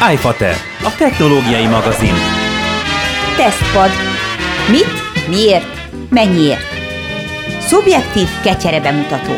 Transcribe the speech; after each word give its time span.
iFater, 0.00 0.54
a 0.84 0.94
technológiai 0.98 1.66
magazin. 1.66 2.14
Tesztpad. 3.36 3.90
Mit, 4.70 5.28
miért, 5.28 5.66
mennyiért? 6.10 6.66
Szubjektív 7.60 8.28
kecsere 8.42 8.80
bemutató. 8.80 9.32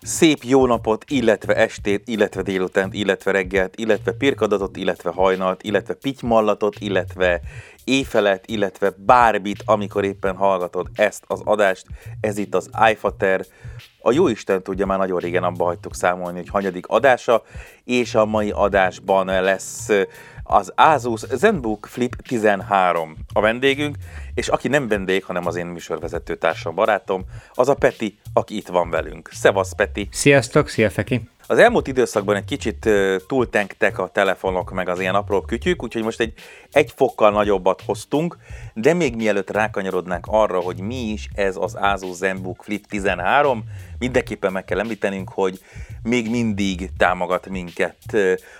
Szép 0.00 0.42
jó 0.42 0.66
napot, 0.66 1.04
illetve 1.08 1.54
estét, 1.54 2.08
illetve 2.08 2.42
délután, 2.42 2.88
illetve 2.92 3.30
reggelt, 3.30 3.76
illetve 3.76 4.12
pirkadatot, 4.12 4.76
illetve 4.76 5.10
hajnalt, 5.10 5.62
illetve 5.62 5.94
pitymallatot, 5.94 6.76
illetve 6.78 7.40
éjfelet, 7.84 8.44
illetve 8.46 8.92
bármit, 8.96 9.62
amikor 9.64 10.04
éppen 10.04 10.36
hallgatod 10.36 10.88
ezt 10.94 11.24
az 11.26 11.40
adást. 11.44 11.86
Ez 12.20 12.38
itt 12.38 12.54
az 12.54 12.70
iFater. 12.90 13.44
A 14.00 14.12
jó 14.12 14.28
Isten 14.28 14.62
tudja, 14.62 14.86
már 14.86 14.98
nagyon 14.98 15.18
régen 15.18 15.42
abba 15.42 15.64
hagytuk 15.64 15.94
számolni, 15.94 16.38
hogy 16.38 16.48
hanyadik 16.48 16.86
adása, 16.86 17.42
és 17.84 18.14
a 18.14 18.24
mai 18.24 18.50
adásban 18.50 19.26
lesz 19.26 19.88
az 20.42 20.72
Asus 20.74 21.20
ZenBook 21.20 21.86
Flip 21.86 22.14
13 22.22 23.16
a 23.32 23.40
vendégünk, 23.40 23.96
és 24.34 24.48
aki 24.48 24.68
nem 24.68 24.88
vendég, 24.88 25.24
hanem 25.24 25.46
az 25.46 25.56
én 25.56 25.66
műsorvezető 25.66 26.36
társam, 26.36 26.74
barátom, 26.74 27.24
az 27.54 27.68
a 27.68 27.74
Peti, 27.74 28.18
aki 28.32 28.56
itt 28.56 28.68
van 28.68 28.90
velünk. 28.90 29.28
Szevasz, 29.32 29.74
Peti! 29.74 30.08
Sziasztok, 30.10 30.68
szia 30.68 30.90
Feki! 30.90 31.28
Az 31.50 31.58
elmúlt 31.58 31.86
időszakban 31.86 32.36
egy 32.36 32.44
kicsit 32.44 32.88
túltenktek 33.26 33.98
a 33.98 34.08
telefonok, 34.08 34.70
meg 34.70 34.88
az 34.88 35.00
ilyen 35.00 35.14
apró 35.14 35.40
kütyük, 35.40 35.82
úgyhogy 35.82 36.02
most 36.02 36.20
egy 36.20 36.32
egy 36.72 36.92
fokkal 36.96 37.30
nagyobbat 37.30 37.82
hoztunk, 37.86 38.36
de 38.74 38.94
még 38.94 39.16
mielőtt 39.16 39.50
rákanyarodnánk 39.50 40.26
arra, 40.26 40.60
hogy 40.60 40.80
mi 40.80 41.10
is 41.10 41.28
ez 41.34 41.56
az 41.56 41.74
Asus 41.74 42.16
ZenBook 42.16 42.62
Flip 42.62 42.86
13, 42.86 43.64
mindenképpen 43.98 44.52
meg 44.52 44.64
kell 44.64 44.78
említenünk, 44.78 45.30
hogy 45.34 45.60
még 46.02 46.30
mindig 46.30 46.90
támogat 46.96 47.48
minket 47.48 48.16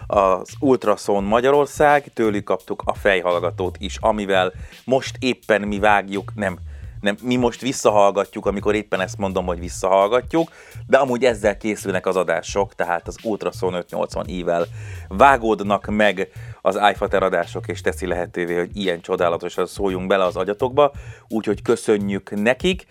az 0.07 0.53
Ultrason 0.61 1.25
Magyarország, 1.25 2.11
tőlük 2.15 2.45
kaptuk 2.45 2.83
a 2.85 2.95
fejhallgatót 2.95 3.77
is, 3.79 3.97
amivel 4.01 4.53
most 4.85 5.17
éppen 5.19 5.61
mi 5.61 5.79
vágjuk, 5.79 6.33
nem, 6.35 6.59
nem, 7.01 7.17
mi 7.23 7.37
most 7.37 7.61
visszahallgatjuk, 7.61 8.47
amikor 8.47 8.75
éppen 8.75 9.01
ezt 9.01 9.19
mondom, 9.19 9.47
hogy 9.47 9.59
visszahallgatjuk, 9.59 10.51
de 10.87 10.97
amúgy 10.97 11.25
ezzel 11.25 11.57
készülnek 11.57 12.07
az 12.07 12.17
adások, 12.17 12.75
tehát 12.75 13.09
az 13.09 13.17
Ultrason 13.23 13.75
580 13.75 14.29
ível 14.29 14.67
vágódnak 15.09 15.87
meg 15.87 16.29
az 16.63 16.79
iFater 16.93 17.23
adások, 17.23 17.69
és 17.69 17.81
teszi 17.81 18.07
lehetővé, 18.07 18.57
hogy 18.59 18.77
ilyen 18.77 19.01
csodálatosan 19.01 19.67
szóljunk 19.67 20.07
bele 20.07 20.25
az 20.25 20.37
agyatokba, 20.37 20.93
úgyhogy 21.29 21.63
köszönjük 21.63 22.31
nekik, 22.31 22.87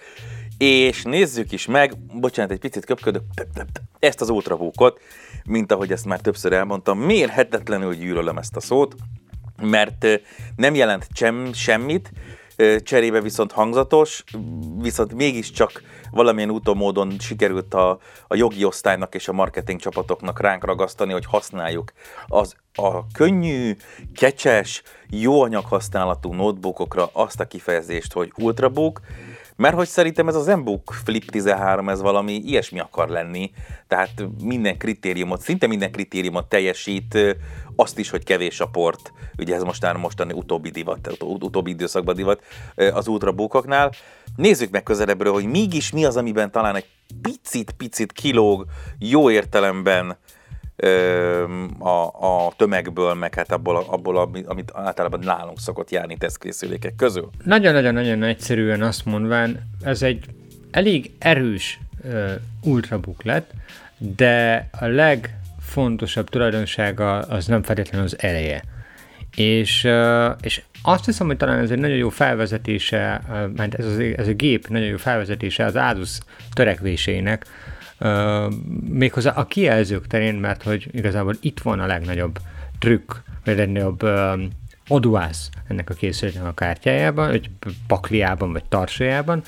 és 0.57 1.03
nézzük 1.03 1.51
is 1.51 1.65
meg, 1.65 1.97
bocsánat, 2.19 2.51
egy 2.51 2.59
picit 2.59 2.85
köpködök, 2.85 3.23
ezt 3.99 4.21
az 4.21 4.29
ultrabookot, 4.29 4.99
mint 5.45 5.71
ahogy 5.71 5.91
ezt 5.91 6.05
már 6.05 6.19
többször 6.19 6.53
elmondtam, 6.53 6.99
mérhetetlenül 6.99 7.95
gyűlölöm 7.95 8.37
ezt 8.37 8.55
a 8.55 8.59
szót, 8.59 8.95
mert 9.61 10.05
nem 10.55 10.75
jelent 10.75 11.07
sem, 11.13 11.53
semmit, 11.53 12.11
cserébe 12.83 13.21
viszont 13.21 13.51
hangzatos, 13.51 14.23
viszont 14.77 15.13
mégiscsak 15.13 15.81
valamilyen 16.11 16.49
úton 16.49 16.77
módon 16.77 17.15
sikerült 17.19 17.73
a, 17.73 17.99
a 18.27 18.35
jogi 18.35 18.63
osztálynak 18.63 19.15
és 19.15 19.27
a 19.27 19.33
marketing 19.33 19.79
csapatoknak 19.79 20.39
ránk 20.39 20.65
ragasztani, 20.65 21.11
hogy 21.11 21.25
használjuk 21.25 21.93
az 22.27 22.55
a 22.73 23.07
könnyű, 23.07 23.75
kecses, 24.15 24.83
jó 25.09 25.41
anyaghasználatú 25.41 26.33
notebookokra 26.33 27.09
azt 27.13 27.39
a 27.39 27.45
kifejezést, 27.45 28.13
hogy 28.13 28.31
ultrabook, 28.37 29.01
mert 29.57 29.75
hogy 29.75 29.87
szerintem 29.87 30.27
ez 30.27 30.35
az 30.35 30.43
Zenbook 30.43 30.93
Flip 31.03 31.29
13, 31.29 31.89
ez 31.89 32.01
valami 32.01 32.33
ilyesmi 32.33 32.79
akar 32.79 33.09
lenni, 33.09 33.51
tehát 33.87 34.11
minden 34.43 34.77
kritériumot, 34.77 35.41
szinte 35.41 35.67
minden 35.67 35.91
kritériumot 35.91 36.49
teljesít, 36.49 37.17
azt 37.75 37.99
is, 37.99 38.09
hogy 38.09 38.23
kevés 38.23 38.59
a 38.59 38.67
port, 38.67 39.13
ugye 39.37 39.55
ez 39.55 39.63
mostán 39.63 39.99
mostani 39.99 40.33
utóbbi 40.33 40.69
divat, 40.69 41.17
utóbbi 41.23 41.71
időszakban 41.71 42.15
divat 42.15 42.43
az 42.93 43.07
ultrabookoknál. 43.07 43.91
Nézzük 44.35 44.71
meg 44.71 44.83
közelebbről, 44.83 45.33
hogy 45.33 45.45
mégis 45.45 45.91
mi 45.91 46.05
az, 46.05 46.17
amiben 46.17 46.51
talán 46.51 46.75
egy 46.75 46.87
picit-picit 47.21 48.11
kilóg 48.11 48.65
jó 48.99 49.29
értelemben 49.29 50.17
a, 51.79 52.05
a 52.19 52.53
tömegből, 52.55 53.13
meg 53.13 53.33
hát 53.35 53.51
abból, 53.51 53.85
abból, 53.87 54.29
amit 54.45 54.71
általában 54.73 55.19
nálunk 55.19 55.59
szokott 55.59 55.91
járni 55.91 56.17
tesztkészülékek 56.17 56.95
közül? 56.95 57.29
Nagyon-nagyon-nagyon 57.43 58.23
egyszerűen 58.23 58.81
azt 58.81 59.05
mondván, 59.05 59.69
ez 59.81 60.01
egy 60.01 60.25
elég 60.71 61.11
erős 61.19 61.79
uh, 62.03 62.31
ultrabook 62.63 63.23
lett, 63.23 63.51
de 63.97 64.67
a 64.79 64.85
legfontosabb 64.85 66.29
tulajdonsága 66.29 67.19
az 67.19 67.45
nem 67.45 67.63
feltétlenül 67.63 68.05
az 68.05 68.21
eleje. 68.21 68.63
És, 69.35 69.83
uh, 69.83 70.35
és 70.41 70.61
azt 70.81 71.05
hiszem, 71.05 71.27
hogy 71.27 71.37
talán 71.37 71.59
ez 71.59 71.71
egy 71.71 71.79
nagyon 71.79 71.97
jó 71.97 72.09
felvezetése, 72.09 73.21
mert 73.55 73.75
ez, 73.75 73.85
az, 73.85 73.99
ez 74.15 74.27
a 74.27 74.33
gép 74.33 74.67
nagyon 74.67 74.87
jó 74.87 74.97
felvezetése 74.97 75.65
az 75.65 75.75
Asus 75.75 76.17
törekvésének, 76.53 77.45
Uh, 77.45 77.76
méghozzá 78.89 79.31
a 79.31 79.45
kijelzők 79.45 80.07
terén, 80.07 80.35
mert 80.35 80.63
hogy 80.63 80.87
igazából 80.91 81.35
itt 81.41 81.59
van 81.59 81.79
a 81.79 81.85
legnagyobb 81.85 82.39
trükk, 82.79 83.11
vagy 83.43 83.53
a 83.53 83.57
legnagyobb 83.57 84.03
oduász 84.87 85.49
ennek 85.67 85.89
a 85.89 85.93
készüléknek 85.93 86.45
a 86.45 86.53
kártyájában, 86.53 87.27
vagy 87.27 87.49
pakliában, 87.87 88.51
vagy 88.51 88.63
tarsajában. 88.63 89.41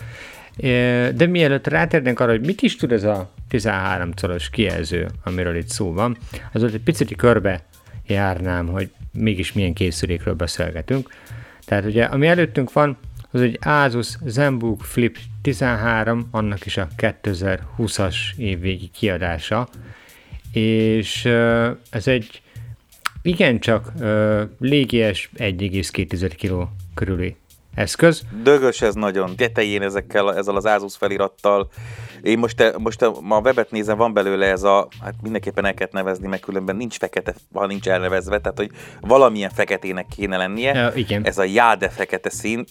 De 1.15 1.25
mielőtt 1.25 1.67
rátérnénk 1.67 2.19
arra, 2.19 2.31
hogy 2.31 2.45
mit 2.45 2.61
is 2.61 2.75
tud 2.75 2.91
ez 2.91 3.03
a 3.03 3.31
13 3.47 4.11
colos 4.21 4.49
kijelző, 4.49 5.07
amiről 5.23 5.55
itt 5.55 5.69
szó 5.69 5.93
van, 5.93 6.17
azot 6.53 6.73
egy 6.73 6.81
picit 6.81 7.15
körbe 7.15 7.63
járnám, 8.07 8.67
hogy 8.67 8.91
mégis 9.13 9.53
milyen 9.53 9.73
készülékről 9.73 10.33
beszélgetünk. 10.33 11.09
Tehát 11.65 11.85
ugye, 11.85 12.03
ami 12.03 12.27
előttünk 12.27 12.73
van, 12.73 12.97
az 13.31 13.41
egy 13.41 13.59
Asus 13.61 14.17
ZenBook 14.25 14.81
Flip 14.81 15.17
13, 15.41 16.27
annak 16.31 16.65
is 16.65 16.77
a 16.77 16.87
2020-as 16.97 18.15
év 18.37 18.59
végi 18.59 18.89
kiadása, 18.93 19.67
és 20.51 21.25
ez 21.89 22.07
egy 22.07 22.41
igencsak 23.21 23.91
légies 24.59 25.29
1,2 25.35 26.31
kg 26.41 26.67
körüli 26.93 27.35
eszköz. 27.73 28.23
Dögös 28.43 28.81
ez 28.81 28.93
nagyon, 28.93 29.35
tetején 29.35 29.81
ezekkel, 29.81 30.35
ezzel 30.35 30.55
az 30.55 30.65
Asus 30.65 30.97
felirattal. 30.97 31.69
Én 32.21 32.39
most, 32.39 32.77
most 32.77 33.01
a, 33.01 33.15
a 33.29 33.39
webet 33.39 33.71
nézem, 33.71 33.97
van 33.97 34.13
belőle 34.13 34.45
ez 34.45 34.63
a, 34.63 34.87
hát 35.01 35.13
mindenképpen 35.21 35.65
el 35.65 35.73
kellett 35.73 35.93
nevezni, 35.93 36.27
mert 36.27 36.41
különben 36.41 36.75
nincs 36.75 36.97
fekete, 36.97 37.33
ha 37.53 37.65
nincs 37.65 37.87
elnevezve, 37.87 38.39
tehát 38.39 38.57
hogy 38.57 38.69
valamilyen 39.01 39.49
feketének 39.49 40.05
kéne 40.15 40.37
lennie. 40.37 40.73
Ja, 40.73 40.91
igen. 40.95 41.25
Ez 41.25 41.37
a 41.37 41.43
jáde 41.43 41.89
fekete 41.89 42.29
szín, 42.29 42.65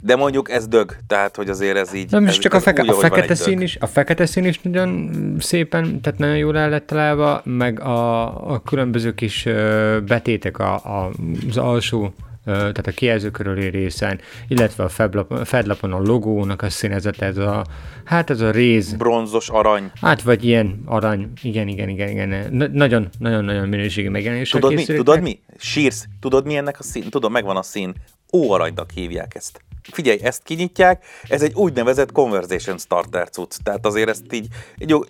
de 0.00 0.16
mondjuk 0.16 0.50
ez 0.50 0.68
dög, 0.68 0.96
tehát 1.06 1.36
hogy 1.36 1.48
azért 1.48 1.76
ez 1.76 1.94
így. 1.94 2.10
Nem, 2.10 2.26
ez, 2.26 2.38
csak 2.38 2.54
ez 2.54 2.60
a, 2.60 2.64
feke, 2.64 2.82
úgy, 2.82 2.88
a 2.88 2.94
fekete 2.94 3.34
szín 3.34 3.60
is, 3.60 3.76
a 3.80 3.86
fekete 3.86 4.26
szín 4.26 4.44
is 4.44 4.60
nagyon 4.60 5.10
szépen, 5.38 6.00
tehát 6.00 6.18
nagyon 6.18 6.36
jól 6.36 6.58
el 6.58 6.68
lett 6.68 6.86
találva, 6.86 7.40
meg 7.44 7.80
a, 7.80 8.52
a 8.52 8.62
különböző 8.62 9.14
kis 9.14 9.48
betétek 10.06 10.58
a, 10.58 10.74
a, 10.74 11.10
az 11.48 11.56
alsó 11.56 12.12
tehát 12.44 12.86
a 12.86 12.90
kijelző 12.90 13.30
körüli 13.30 13.68
részen, 13.68 14.20
illetve 14.48 14.84
a 14.84 14.88
fedlapon 15.44 15.92
a 15.92 15.98
logónak 15.98 16.62
a 16.62 16.70
színezet, 16.70 17.22
ez 17.22 17.36
a, 17.36 17.66
hát 18.04 18.30
ez 18.30 18.40
a 18.40 18.50
réz. 18.50 18.92
Bronzos 18.92 19.48
arany. 19.48 19.90
Hát 20.00 20.22
vagy 20.22 20.44
ilyen 20.44 20.82
arany, 20.84 21.32
igen, 21.42 21.68
igen, 21.68 21.88
igen, 21.88 22.08
igen. 22.08 22.52
Nagyon, 22.72 23.08
nagyon, 23.18 23.44
nagyon 23.44 23.68
minőségi 23.68 24.08
megjelenés. 24.08 24.50
Tudod 24.50 24.74
mi? 24.74 24.84
Tudod 24.84 25.20
mi? 25.20 25.40
Sírsz. 25.58 26.06
Tudod 26.20 26.46
mi 26.46 26.56
ennek 26.56 26.78
a 26.78 26.82
szín? 26.82 27.10
Tudom, 27.10 27.32
megvan 27.32 27.56
a 27.56 27.62
szín. 27.62 27.94
Óaranynak 28.32 28.90
hívják 28.90 29.34
ezt. 29.34 29.60
Figyelj, 29.82 30.18
ezt 30.22 30.42
kinyitják, 30.42 31.04
ez 31.28 31.42
egy 31.42 31.54
úgynevezett 31.54 32.12
conversation 32.12 32.78
starter 32.78 33.28
cucc, 33.28 33.56
tehát 33.62 33.86
azért 33.86 34.08
ezt 34.08 34.32
így 34.32 34.46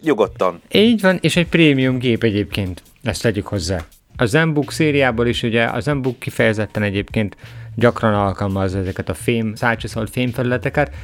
nyugodtan. 0.02 0.60
Így 0.72 1.00
van, 1.00 1.18
és 1.20 1.36
egy 1.36 1.48
prémium 1.48 1.98
gép 1.98 2.22
egyébként, 2.22 2.82
ezt 3.02 3.22
tegyük 3.22 3.46
hozzá. 3.46 3.84
A 4.20 4.24
Zenbook 4.24 4.72
szériából 4.72 5.26
is 5.26 5.42
ugye 5.42 5.64
a 5.64 5.80
Zenbook 5.80 6.18
kifejezetten 6.18 6.82
egyébként 6.82 7.36
gyakran 7.74 8.14
alkalmaz 8.14 8.74
ezeket 8.74 9.08
a 9.08 9.14
fém, 9.14 9.54
szálcsiszolt 9.54 10.10
fémfelületeket. 10.10 10.94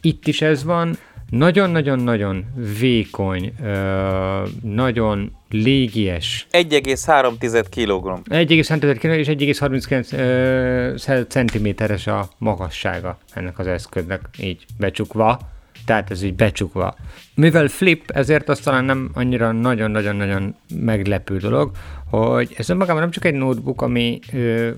Itt 0.00 0.26
is 0.26 0.42
ez 0.42 0.64
van, 0.64 0.96
nagyon-nagyon-nagyon 1.30 2.44
vékony, 2.78 3.52
ö, 3.62 4.42
nagyon 4.62 5.32
légies. 5.50 6.46
1,3 6.50 7.64
kg. 7.70 8.20
1,3 8.30 8.96
kg 9.00 9.04
és 9.04 9.28
1,39 9.28 11.28
centiméteres 11.28 12.06
a 12.06 12.28
magassága 12.38 13.18
ennek 13.32 13.58
az 13.58 13.66
eszköznek, 13.66 14.20
így 14.38 14.64
becsukva 14.78 15.38
tehát 15.84 16.10
ez 16.10 16.22
így 16.22 16.34
becsukva. 16.34 16.96
Mivel 17.34 17.68
flip, 17.68 18.10
ezért 18.10 18.48
azt 18.48 18.64
talán 18.64 18.84
nem 18.84 19.10
annyira 19.14 19.52
nagyon-nagyon-nagyon 19.52 20.54
meglepő 20.74 21.36
dolog, 21.36 21.70
hogy 22.10 22.54
ez 22.56 22.68
önmagában 22.68 23.00
nem 23.00 23.10
csak 23.10 23.24
egy 23.24 23.34
notebook, 23.34 23.82
ami 23.82 24.18
ö, 24.32 24.70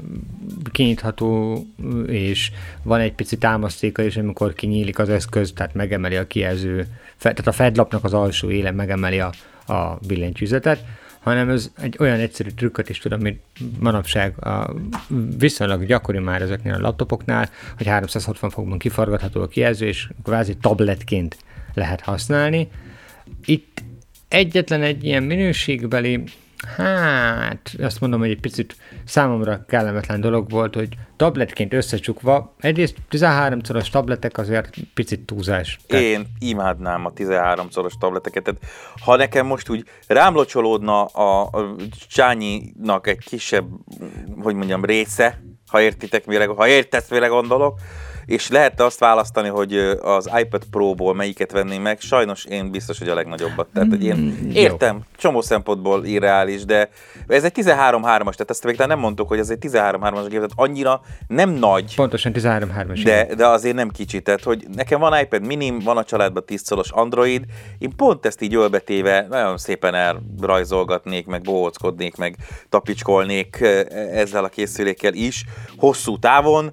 kinyitható, 0.72 1.58
és 2.06 2.50
van 2.82 3.00
egy 3.00 3.12
pici 3.12 3.38
támasztéka 3.38 4.02
is, 4.02 4.16
amikor 4.16 4.52
kinyílik 4.52 4.98
az 4.98 5.08
eszköz, 5.08 5.52
tehát 5.52 5.74
megemeli 5.74 6.16
a 6.16 6.26
kijelző, 6.26 6.86
tehát 7.18 7.46
a 7.46 7.52
fedlapnak 7.52 8.04
az 8.04 8.14
alsó 8.14 8.50
éle 8.50 8.70
megemeli 8.70 9.20
a, 9.20 9.32
a 9.72 9.98
billentyűzetet, 10.06 10.84
hanem 11.26 11.48
ez 11.48 11.70
egy 11.76 11.96
olyan 11.98 12.18
egyszerű 12.18 12.50
trükköt 12.50 12.88
is 12.88 12.98
tud, 12.98 13.12
amit 13.12 13.42
manapság 13.78 14.44
a, 14.44 14.74
viszonylag 15.38 15.86
gyakori 15.86 16.18
már 16.18 16.42
ezeknél 16.42 16.74
a 16.74 16.80
laptopoknál, 16.80 17.50
hogy 17.76 17.86
360 17.86 18.50
fokban 18.50 18.78
kiforgatható 18.78 19.42
a 19.42 19.46
kijelző, 19.46 19.86
és 19.86 20.08
kvázi 20.24 20.56
tabletként 20.56 21.36
lehet 21.74 22.00
használni. 22.00 22.68
Itt 23.44 23.82
egyetlen 24.28 24.82
egy 24.82 25.04
ilyen 25.04 25.22
minőségbeli 25.22 26.22
Hát, 26.76 27.70
azt 27.78 28.00
mondom, 28.00 28.20
hogy 28.20 28.30
egy 28.30 28.40
picit 28.40 28.76
számomra 29.04 29.64
kellemetlen 29.68 30.20
dolog 30.20 30.50
volt, 30.50 30.74
hogy 30.74 30.88
tabletként 31.16 31.72
összecsukva, 31.72 32.54
egyrészt 32.58 32.96
13-szoros 33.10 33.90
tabletek 33.90 34.38
azért 34.38 34.74
picit 34.94 35.20
túlzás. 35.20 35.78
Tehát... 35.86 36.04
Én 36.04 36.26
imádnám 36.38 37.06
a 37.06 37.12
13-szoros 37.12 37.92
tableteket. 37.98 38.42
Tehát, 38.42 38.60
ha 39.04 39.16
nekem 39.16 39.46
most 39.46 39.68
úgy 39.68 39.84
rámlocsolódna 40.06 41.04
a, 41.04 41.42
a 41.42 41.74
csányinak 42.08 43.06
egy 43.06 43.24
kisebb, 43.24 43.66
hogy 44.42 44.54
mondjam, 44.54 44.84
része, 44.84 45.40
ha 45.66 45.80
értitek, 45.80 46.26
mire, 46.26 46.46
ha 46.46 46.68
értesz, 46.68 47.10
mire 47.10 47.26
gondolok, 47.26 47.78
és 48.26 48.48
lehet 48.48 48.80
azt 48.80 48.98
választani, 48.98 49.48
hogy 49.48 49.76
az 50.02 50.30
iPad 50.40 50.64
Pro-ból 50.70 51.14
melyiket 51.14 51.52
venném 51.52 51.82
meg, 51.82 52.00
sajnos 52.00 52.44
én 52.44 52.70
biztos, 52.70 52.98
hogy 52.98 53.08
a 53.08 53.14
legnagyobbat. 53.14 53.68
Tehát, 53.74 53.88
hogy 53.88 54.04
én 54.04 54.16
mm, 54.16 54.50
értem, 54.50 55.00
csomó 55.16 55.40
szempontból 55.40 56.04
irreális, 56.04 56.64
de 56.64 56.88
ez 57.26 57.44
egy 57.44 57.52
13-3-as, 57.54 58.02
tehát 58.02 58.50
ezt 58.50 58.64
még 58.64 58.76
nem 58.76 58.98
mondtuk, 58.98 59.28
hogy 59.28 59.38
ez 59.38 59.50
egy 59.50 59.58
13-3-as 59.60 60.26
gép, 60.28 60.30
tehát 60.30 60.50
annyira 60.54 61.00
nem 61.26 61.50
nagy. 61.50 61.94
Pontosan 61.94 62.32
13-3-as. 62.34 63.00
De, 63.04 63.34
de 63.34 63.46
azért 63.46 63.74
nem 63.74 63.88
kicsi, 63.88 64.20
tehát 64.20 64.42
hogy 64.42 64.66
nekem 64.74 65.00
van 65.00 65.20
iPad 65.20 65.46
mini, 65.46 65.76
van 65.84 65.96
a 65.96 66.04
családban 66.04 66.44
10 66.46 66.62
szoros 66.64 66.90
Android, 66.90 67.44
én 67.78 67.96
pont 67.96 68.26
ezt 68.26 68.40
így 68.40 68.54
ölbetéve 68.54 69.26
nagyon 69.30 69.58
szépen 69.58 69.94
elrajzolgatnék, 69.94 71.26
meg 71.26 71.42
bohóckodnék, 71.42 72.16
meg 72.16 72.36
tapicskolnék 72.68 73.60
ezzel 74.12 74.44
a 74.44 74.48
készülékkel 74.48 75.14
is, 75.14 75.44
hosszú 75.76 76.18
távon, 76.18 76.70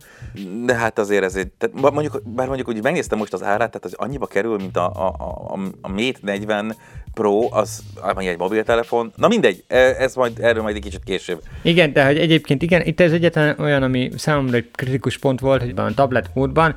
de 0.65 0.73
hát 0.75 0.99
azért 0.99 1.23
ez 1.23 1.35
tehát 1.57 1.94
mondjuk, 1.94 2.22
bár 2.25 2.48
mondjuk, 2.48 2.68
hogy 2.68 2.84
megnéztem 2.84 3.18
most 3.18 3.34
az 3.34 3.44
árát, 3.44 3.72
tehát 3.72 3.86
az 3.86 3.94
annyiba 3.94 4.25
kerül, 4.25 4.57
mint 4.57 4.78
a, 4.78 4.86
a, 4.86 5.07
a, 5.07 5.60
a 5.81 5.88
Mate 5.90 6.19
40 6.22 6.75
Pro, 7.13 7.48
az 7.51 7.84
ami 8.01 8.28
egy 8.28 8.38
mobiltelefon. 8.38 9.12
Na 9.16 9.28
mindegy, 9.28 9.63
e, 9.68 9.78
ez 9.78 10.16
majd, 10.16 10.40
erről 10.40 10.63
majd 10.63 10.75
egy 10.75 10.81
kicsit 10.81 11.04
később. 11.04 11.42
Igen, 11.62 11.94
de 11.94 12.06
hogy 12.06 12.18
egyébként 12.18 12.62
igen, 12.62 12.81
itt 12.86 13.00
ez 13.00 13.12
egyetlen 13.12 13.56
olyan, 13.60 13.84
ami 13.84 14.12
számomra 14.18 14.56
egy 14.56 14.69
kritikus 14.72 15.18
pont 15.18 15.40
volt, 15.40 15.62
hogy 15.62 15.74
a 15.75 15.94
tablet 15.94 16.30
módban 16.34 16.75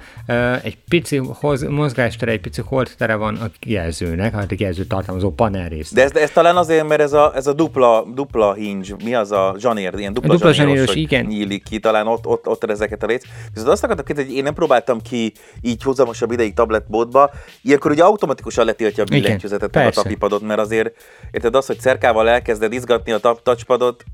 egy 0.62 0.78
pici 0.88 1.16
hoz, 1.16 1.62
mozgástere, 1.62 2.30
egy 2.30 2.40
pici 2.40 2.62
holdtere 2.66 3.14
van 3.14 3.36
a 3.36 3.46
kijelzőnek, 3.58 4.34
hát 4.34 4.52
a 4.52 4.54
kijelző 4.54 4.84
tartalmazó 4.84 5.30
panelrész. 5.30 5.92
De 5.92 6.02
ez, 6.02 6.14
ez, 6.14 6.30
talán 6.30 6.56
azért, 6.56 6.88
mert 6.88 7.00
ez 7.00 7.12
a, 7.12 7.32
ez 7.34 7.46
a 7.46 7.52
dupla, 7.52 8.06
dupla 8.14 8.54
hinge, 8.54 8.94
mi 9.04 9.14
az 9.14 9.32
a 9.32 9.54
zsanér, 9.58 9.94
ilyen 9.98 10.12
dupla, 10.12 10.32
dupla 10.32 10.52
zsanéros, 10.52 10.94
igen. 10.94 11.24
nyílik 11.24 11.62
ki, 11.62 11.78
talán 11.78 12.06
ott, 12.06 12.26
ott, 12.26 12.48
ott 12.48 12.70
ezeket 12.70 13.02
a 13.02 13.06
rész. 13.06 13.22
Viszont 13.52 13.70
azt 13.70 13.84
akartam 13.84 14.04
kérdezni, 14.04 14.30
hogy 14.30 14.38
én 14.38 14.44
nem 14.44 14.54
próbáltam 14.56 15.00
ki 15.00 15.32
így 15.60 15.82
hozamosabb 15.82 16.30
ideig 16.30 16.54
tabletmódba, 16.54 17.30
ilyenkor 17.62 17.90
ugye 17.90 18.02
automatikusan 18.02 18.64
letiltja 18.64 19.02
a 19.02 19.06
billentyűzetet 19.10 19.76
a 19.76 19.90
tapipadot, 19.90 20.42
mert 20.42 20.60
azért, 20.60 20.94
érted, 21.30 21.54
az, 21.54 21.66
hogy 21.66 21.78
cerkával 21.78 22.28
elkezded 22.28 22.72
izgatni 22.72 23.12
a 23.12 23.18
touchpadot, 23.42 24.04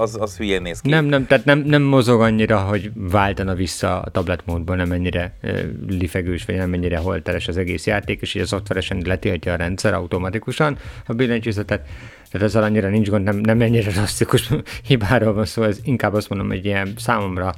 az, 0.00 0.16
az 0.20 0.36
hülyén 0.36 0.62
néz 0.62 0.80
ki. 0.80 0.88
Nem, 0.88 1.04
nem, 1.04 1.26
tehát 1.26 1.44
nem, 1.44 1.58
nem 1.58 1.82
mozog 1.82 2.20
annyira, 2.20 2.58
hogy 2.58 2.90
váltana 2.94 3.54
vissza 3.54 4.00
a 4.00 4.10
tabletmódból, 4.10 4.76
nem 4.76 4.92
ennyire 4.92 5.32
e, 5.40 5.52
lifegős, 5.88 6.44
vagy 6.44 6.56
nem 6.56 6.72
ennyire 6.72 6.98
holteres 6.98 7.48
az 7.48 7.56
egész 7.56 7.86
játék, 7.86 8.20
és 8.20 8.34
így 8.34 8.42
a 8.42 8.46
szoftveresen 8.46 9.02
letiltja 9.04 9.52
a 9.52 9.56
rendszer 9.56 9.94
automatikusan 9.94 10.78
a 11.06 11.12
billentyűzetet. 11.12 11.86
Tehát 12.30 12.48
ezzel 12.48 12.62
annyira 12.62 12.88
nincs 12.88 13.08
gond, 13.08 13.24
nem, 13.24 13.36
nem 13.36 13.60
ennyire 13.60 13.90
drasztikus 13.90 14.50
hibáról 14.88 15.32
van 15.32 15.44
szó, 15.44 15.62
ez 15.62 15.78
inkább 15.82 16.14
azt 16.14 16.28
mondom, 16.28 16.50
egy 16.50 16.64
ilyen 16.64 16.92
számomra 16.96 17.54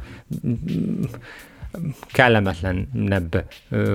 kellemetlenebb 2.06 3.48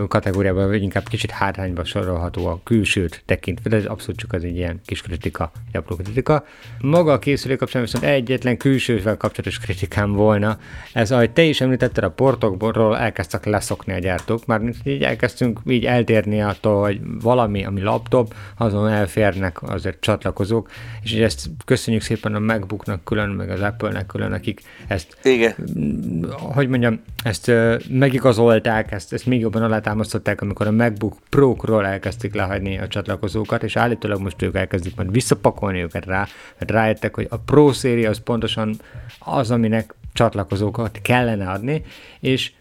kategóriában, 0.07 0.67
vagy 0.67 0.81
inkább 0.81 1.07
kicsit 1.07 1.31
hátrányba 1.31 1.83
sorolható 1.83 2.45
a 2.45 2.59
külsőt 2.63 3.23
tekintve, 3.25 3.69
de 3.69 3.75
ez 3.75 3.85
abszolút 3.85 4.19
csak 4.19 4.33
az 4.33 4.43
egy 4.43 4.55
ilyen 4.55 4.81
kis 4.85 5.01
kritika, 5.01 5.51
egy 5.67 5.77
apró 5.77 5.95
kritika. 5.95 6.45
Maga 6.81 7.11
a 7.11 7.19
készülék 7.19 7.57
kapcsán 7.57 7.81
viszont 7.81 8.03
egyetlen 8.03 8.57
külsővel 8.57 9.17
kapcsolatos 9.17 9.59
kritikám 9.59 10.11
volna. 10.11 10.57
Ez, 10.93 11.11
ahogy 11.11 11.31
te 11.31 11.41
is 11.43 11.61
említetted, 11.61 12.03
a 12.03 12.11
portokból 12.11 12.97
elkezdtek 12.97 13.45
leszokni 13.45 13.93
a 13.93 13.99
gyártók, 13.99 14.45
már 14.45 14.61
így 14.83 15.03
elkezdtünk 15.03 15.59
így 15.67 15.85
eltérni 15.85 16.41
attól, 16.41 16.81
hogy 16.81 16.99
valami, 17.21 17.65
ami 17.65 17.81
laptop, 17.81 18.33
azon 18.57 18.87
elférnek 18.87 19.61
azért 19.61 19.99
csatlakozók, 19.99 20.69
és 21.03 21.11
ezt 21.11 21.49
köszönjük 21.65 22.03
szépen 22.03 22.35
a 22.35 22.39
MacBooknak 22.39 23.03
külön, 23.03 23.29
meg 23.29 23.49
az 23.49 23.61
Apple-nek 23.61 24.05
külön, 24.05 24.31
akik 24.31 24.61
ezt, 24.87 25.17
Igen. 25.23 25.55
hogy 26.37 26.67
mondjam, 26.67 27.01
ezt 27.23 27.51
megigazolták, 27.89 28.91
ezt, 28.91 29.13
ezt 29.13 29.25
még 29.25 29.39
jobban 29.39 29.63
alátámasztották, 29.63 30.41
amikor 30.41 30.67
a 30.67 30.71
MacBook 30.71 31.17
Pro-król 31.29 31.85
elkezdték 31.85 32.33
lehagyni 32.33 32.79
a 32.79 32.87
csatlakozókat, 32.87 33.63
és 33.63 33.75
állítólag 33.75 34.21
most 34.21 34.41
ők 34.41 34.55
elkezdik 34.55 34.95
majd 34.95 35.11
visszapakolni 35.11 35.81
őket 35.81 36.05
rá, 36.05 36.27
mert 36.57 36.71
rájöttek, 36.71 37.15
hogy 37.15 37.27
a 37.29 37.37
Pro 37.37 37.73
széria 37.73 38.09
az 38.09 38.19
pontosan 38.23 38.75
az, 39.19 39.51
aminek 39.51 39.93
csatlakozókat 40.13 40.99
kellene 41.01 41.49
adni, 41.49 41.83
és 42.19 42.51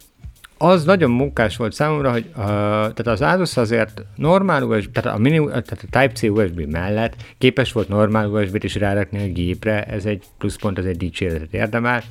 az 0.63 0.85
nagyon 0.85 1.11
munkás 1.11 1.57
volt 1.57 1.73
számomra, 1.73 2.11
hogy 2.11 2.25
uh, 2.29 2.35
tehát 2.37 3.07
az 3.07 3.21
Asus 3.21 3.57
azért 3.57 4.05
normál 4.17 4.63
USB, 4.63 4.93
tehát 4.93 5.19
a, 5.19 5.21
mini, 5.21 5.45
tehát 5.45 5.85
a 5.91 5.99
Type-C 5.99 6.23
USB 6.23 6.61
mellett 6.71 7.17
képes 7.39 7.73
volt 7.73 7.89
normál 7.89 8.27
USB-t 8.27 8.65
is 8.65 8.75
rárakni 8.75 9.23
a 9.23 9.33
gépre, 9.33 9.85
ez 9.85 10.05
egy 10.05 10.25
pluszpont, 10.39 10.79
ez 10.79 10.85
egy 10.85 10.97
dicséretet 10.97 11.55
érdemel. 11.55 12.03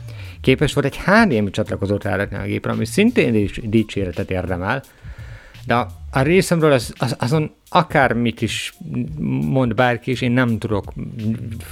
Képes 0.41 0.73
volt 0.73 0.85
egy 0.85 0.97
HDMI 0.97 1.49
csatlakozót 1.49 2.03
rárakni 2.03 2.37
a 2.37 2.43
gépre, 2.43 2.71
ami 2.71 2.85
szintén 2.85 3.49
dicséretet 3.63 4.31
érdemel, 4.31 4.83
de 5.65 5.75
a, 5.75 5.87
a 6.11 6.21
részemről 6.21 6.71
az, 6.71 6.93
az, 6.97 7.15
azon 7.19 7.51
akármit 7.69 8.41
is 8.41 8.73
mond 9.47 9.73
bárki, 9.73 10.11
és 10.11 10.21
én 10.21 10.31
nem 10.31 10.57
tudok 10.57 10.93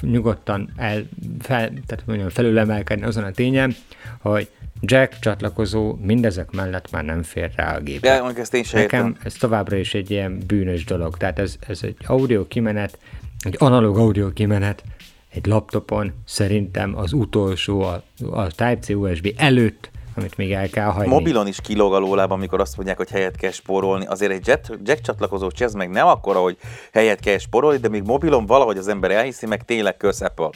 nyugodtan 0.02 0.70
el, 0.76 1.08
fel, 1.40 1.72
tehát 1.86 2.04
mondjam, 2.06 2.30
felülemelkedni 2.30 3.06
azon 3.06 3.24
a 3.24 3.32
tényen, 3.32 3.76
hogy 4.20 4.50
jack 4.82 5.20
csatlakozó 5.20 5.96
mindezek 6.02 6.52
mellett 6.52 6.92
már 6.92 7.04
nem 7.04 7.24
fér 7.24 7.52
rá 7.56 7.76
a 7.76 7.80
gépre. 7.80 8.14
Ja, 8.16 8.32
ezt 8.36 8.54
én 8.54 8.64
sem 8.64 8.82
Nekem 8.82 9.08
értem. 9.08 9.22
ez 9.24 9.34
továbbra 9.34 9.76
is 9.76 9.94
egy 9.94 10.12
ilyen 10.12 10.40
bűnös 10.48 10.86
dolog. 10.86 11.18
Tehát 11.18 11.40
ez, 11.40 11.56
ez 11.68 11.80
egy 11.82 11.96
audio 12.06 12.48
kimenet, 12.48 12.98
egy 13.40 13.56
analóg 13.58 13.98
audio 13.98 14.34
kimenet, 14.34 14.84
egy 15.30 15.46
laptopon 15.46 16.14
szerintem 16.26 16.98
az 16.98 17.14
utolsó 17.14 17.82
a, 17.82 18.04
a 18.32 18.48
Type-C 18.48 18.90
USB 18.90 19.34
előtt, 19.38 19.90
amit 20.16 20.38
még 20.38 20.54
el 20.54 20.70
kell 20.70 20.86
hagyni. 20.86 21.12
Mobilon 21.12 21.48
is 21.48 21.62
kilóg 21.62 21.94
a 21.94 21.98
lólában, 21.98 22.38
amikor 22.38 22.60
azt 22.60 22.76
mondják, 22.76 22.98
hogy 22.98 23.10
helyet 23.10 23.36
kell 23.36 23.52
spórolni. 23.52 24.06
Azért 24.06 24.32
egy 24.32 24.48
jack, 24.48 24.80
jack 24.84 25.02
csatlakozó 25.02 25.50
ez 25.58 25.74
meg 25.74 25.90
nem 25.90 26.08
akkora, 26.08 26.40
hogy 26.40 26.58
helyet 26.94 27.20
kell 27.20 27.38
spórolni, 27.38 27.78
de 27.78 27.90
még 27.90 28.04
mobilon 28.04 28.46
valahogy 28.46 28.78
az 28.78 28.88
ember 28.88 29.12
elhiszi, 29.12 29.46
meg 29.46 29.66
tényleg 29.66 29.98
kösz 29.98 30.22
Apple. 30.22 30.50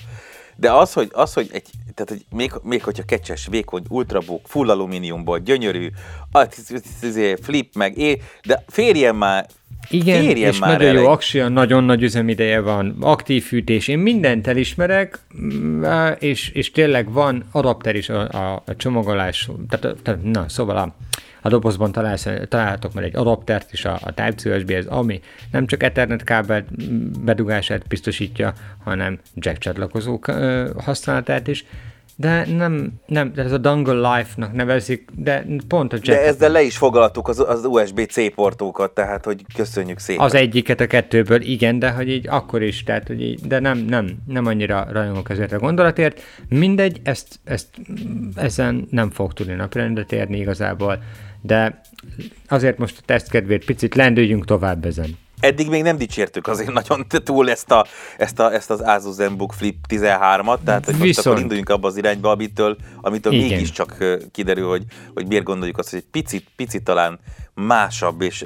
De 0.55 0.71
az, 0.71 0.93
hogy, 0.93 1.09
az, 1.13 1.33
hogy 1.33 1.49
egy, 1.51 1.65
tehát, 1.93 2.09
hogy 2.09 2.25
még, 2.37 2.51
még 2.63 2.83
hogyha 2.83 3.03
kecses, 3.03 3.47
vékony, 3.49 3.83
ultrabook, 3.89 4.41
full 4.47 4.69
alumíniumból, 4.69 5.39
gyönyörű, 5.39 5.89
flip 7.41 7.75
meg, 7.75 7.97
é, 7.97 8.21
de 8.45 8.63
férjen 8.67 9.15
már, 9.15 9.47
igen, 9.89 10.23
Férjen 10.23 10.51
és 10.51 10.59
már 10.59 10.77
nagyon 10.77 11.01
jó 11.01 11.07
aksia, 11.07 11.47
nagyon 11.47 11.83
nagy 11.83 12.03
üzemideje 12.03 12.59
van, 12.59 12.97
aktív 12.99 13.43
fűtés, 13.43 13.87
én 13.87 13.99
mindent 13.99 14.47
elismerek, 14.47 15.19
mm, 15.41 15.83
és, 16.19 16.49
és 16.49 16.71
tényleg 16.71 17.11
van 17.11 17.45
adapter 17.51 17.95
is 17.95 18.09
a, 18.09 18.29
a, 18.29 18.63
a 18.65 18.75
csomagolás, 18.75 19.49
tehát, 19.69 19.97
tehát 20.01 20.23
na, 20.23 20.49
szóval 20.49 20.77
a, 20.77 20.95
a 21.41 21.49
dobozban 21.49 21.91
találsz, 21.91 22.27
találhatok 22.47 22.93
már 22.93 23.03
egy 23.03 23.15
adaptert 23.15 23.73
is 23.73 23.85
a, 23.85 23.99
a 24.03 24.13
Type-C 24.13 24.45
USB-hez, 24.45 24.85
ami 24.85 25.21
nem 25.51 25.65
csak 25.65 25.83
Ethernet 25.83 26.23
kábel 26.23 26.65
bedugását 27.23 27.87
biztosítja, 27.87 28.53
hanem 28.83 29.19
jack 29.35 29.57
csatlakozók 29.57 30.25
használatát 30.77 31.47
is, 31.47 31.65
de 32.21 32.45
nem, 32.45 32.91
nem, 33.05 33.31
de 33.33 33.43
ez 33.43 33.51
a 33.51 33.57
Dongle 33.57 34.15
Life-nak 34.15 34.53
nevezik, 34.53 35.09
de 35.15 35.45
pont 35.67 35.93
a 35.93 35.95
jack. 35.95 36.19
De 36.19 36.25
ezzel 36.25 36.51
le 36.51 36.61
is 36.61 36.77
foglaltuk 36.77 37.27
az, 37.27 37.39
az 37.39 37.65
USB-C 37.65 38.33
portókat, 38.33 38.91
tehát 38.91 39.25
hogy 39.25 39.45
köszönjük 39.55 39.99
szépen. 39.99 40.25
Az 40.25 40.33
egyiket 40.33 40.79
a 40.79 40.87
kettőből, 40.87 41.41
igen, 41.41 41.79
de 41.79 41.91
hogy 41.91 42.09
így 42.09 42.27
akkor 42.27 42.61
is, 42.61 42.83
tehát 42.83 43.07
hogy 43.07 43.21
így, 43.21 43.39
de 43.47 43.59
nem, 43.59 43.77
nem, 43.77 44.17
nem 44.27 44.45
annyira 44.45 44.87
rajongok 44.91 45.29
ezért 45.29 45.51
a 45.51 45.59
gondolatért. 45.59 46.21
Mindegy, 46.49 46.99
ezt, 47.03 47.39
ezt 47.43 47.67
ezen 48.35 48.87
nem 48.89 49.09
fog 49.09 49.33
tudni 49.33 49.53
napirendre 49.53 50.03
térni 50.03 50.37
igazából 50.37 51.03
de 51.41 51.81
azért 52.47 52.77
most 52.77 52.97
a 52.97 53.01
teszt 53.05 53.29
kedvéért 53.29 53.65
picit 53.65 53.95
lendüljünk 53.95 54.45
tovább 54.45 54.85
ezen. 54.85 55.17
Eddig 55.39 55.69
még 55.69 55.83
nem 55.83 55.97
dicsértük 55.97 56.47
azért 56.47 56.73
nagyon 56.73 57.05
túl 57.07 57.49
ezt, 57.49 57.71
a, 57.71 57.85
ezt, 58.17 58.39
a, 58.39 58.53
ezt 58.53 58.69
az 58.69 58.79
Asus 58.79 59.13
ZenBook 59.13 59.53
Flip 59.53 59.75
13-at, 59.89 60.57
tehát 60.63 60.85
hogy 60.85 60.95
most 60.95 61.19
akkor 61.19 61.39
induljunk 61.39 61.69
abba 61.69 61.87
az 61.87 61.97
irányba, 61.97 62.31
amitől, 62.31 62.77
amitől 63.01 63.33
mégiscsak 63.33 63.97
kiderül, 64.31 64.67
hogy, 64.69 64.83
hogy 65.13 65.27
miért 65.27 65.43
gondoljuk 65.43 65.77
azt, 65.77 65.89
hogy 65.89 65.99
egy 65.99 66.11
picit, 66.11 66.47
picit 66.55 66.83
talán 66.83 67.19
másabb 67.53 68.21
és 68.21 68.45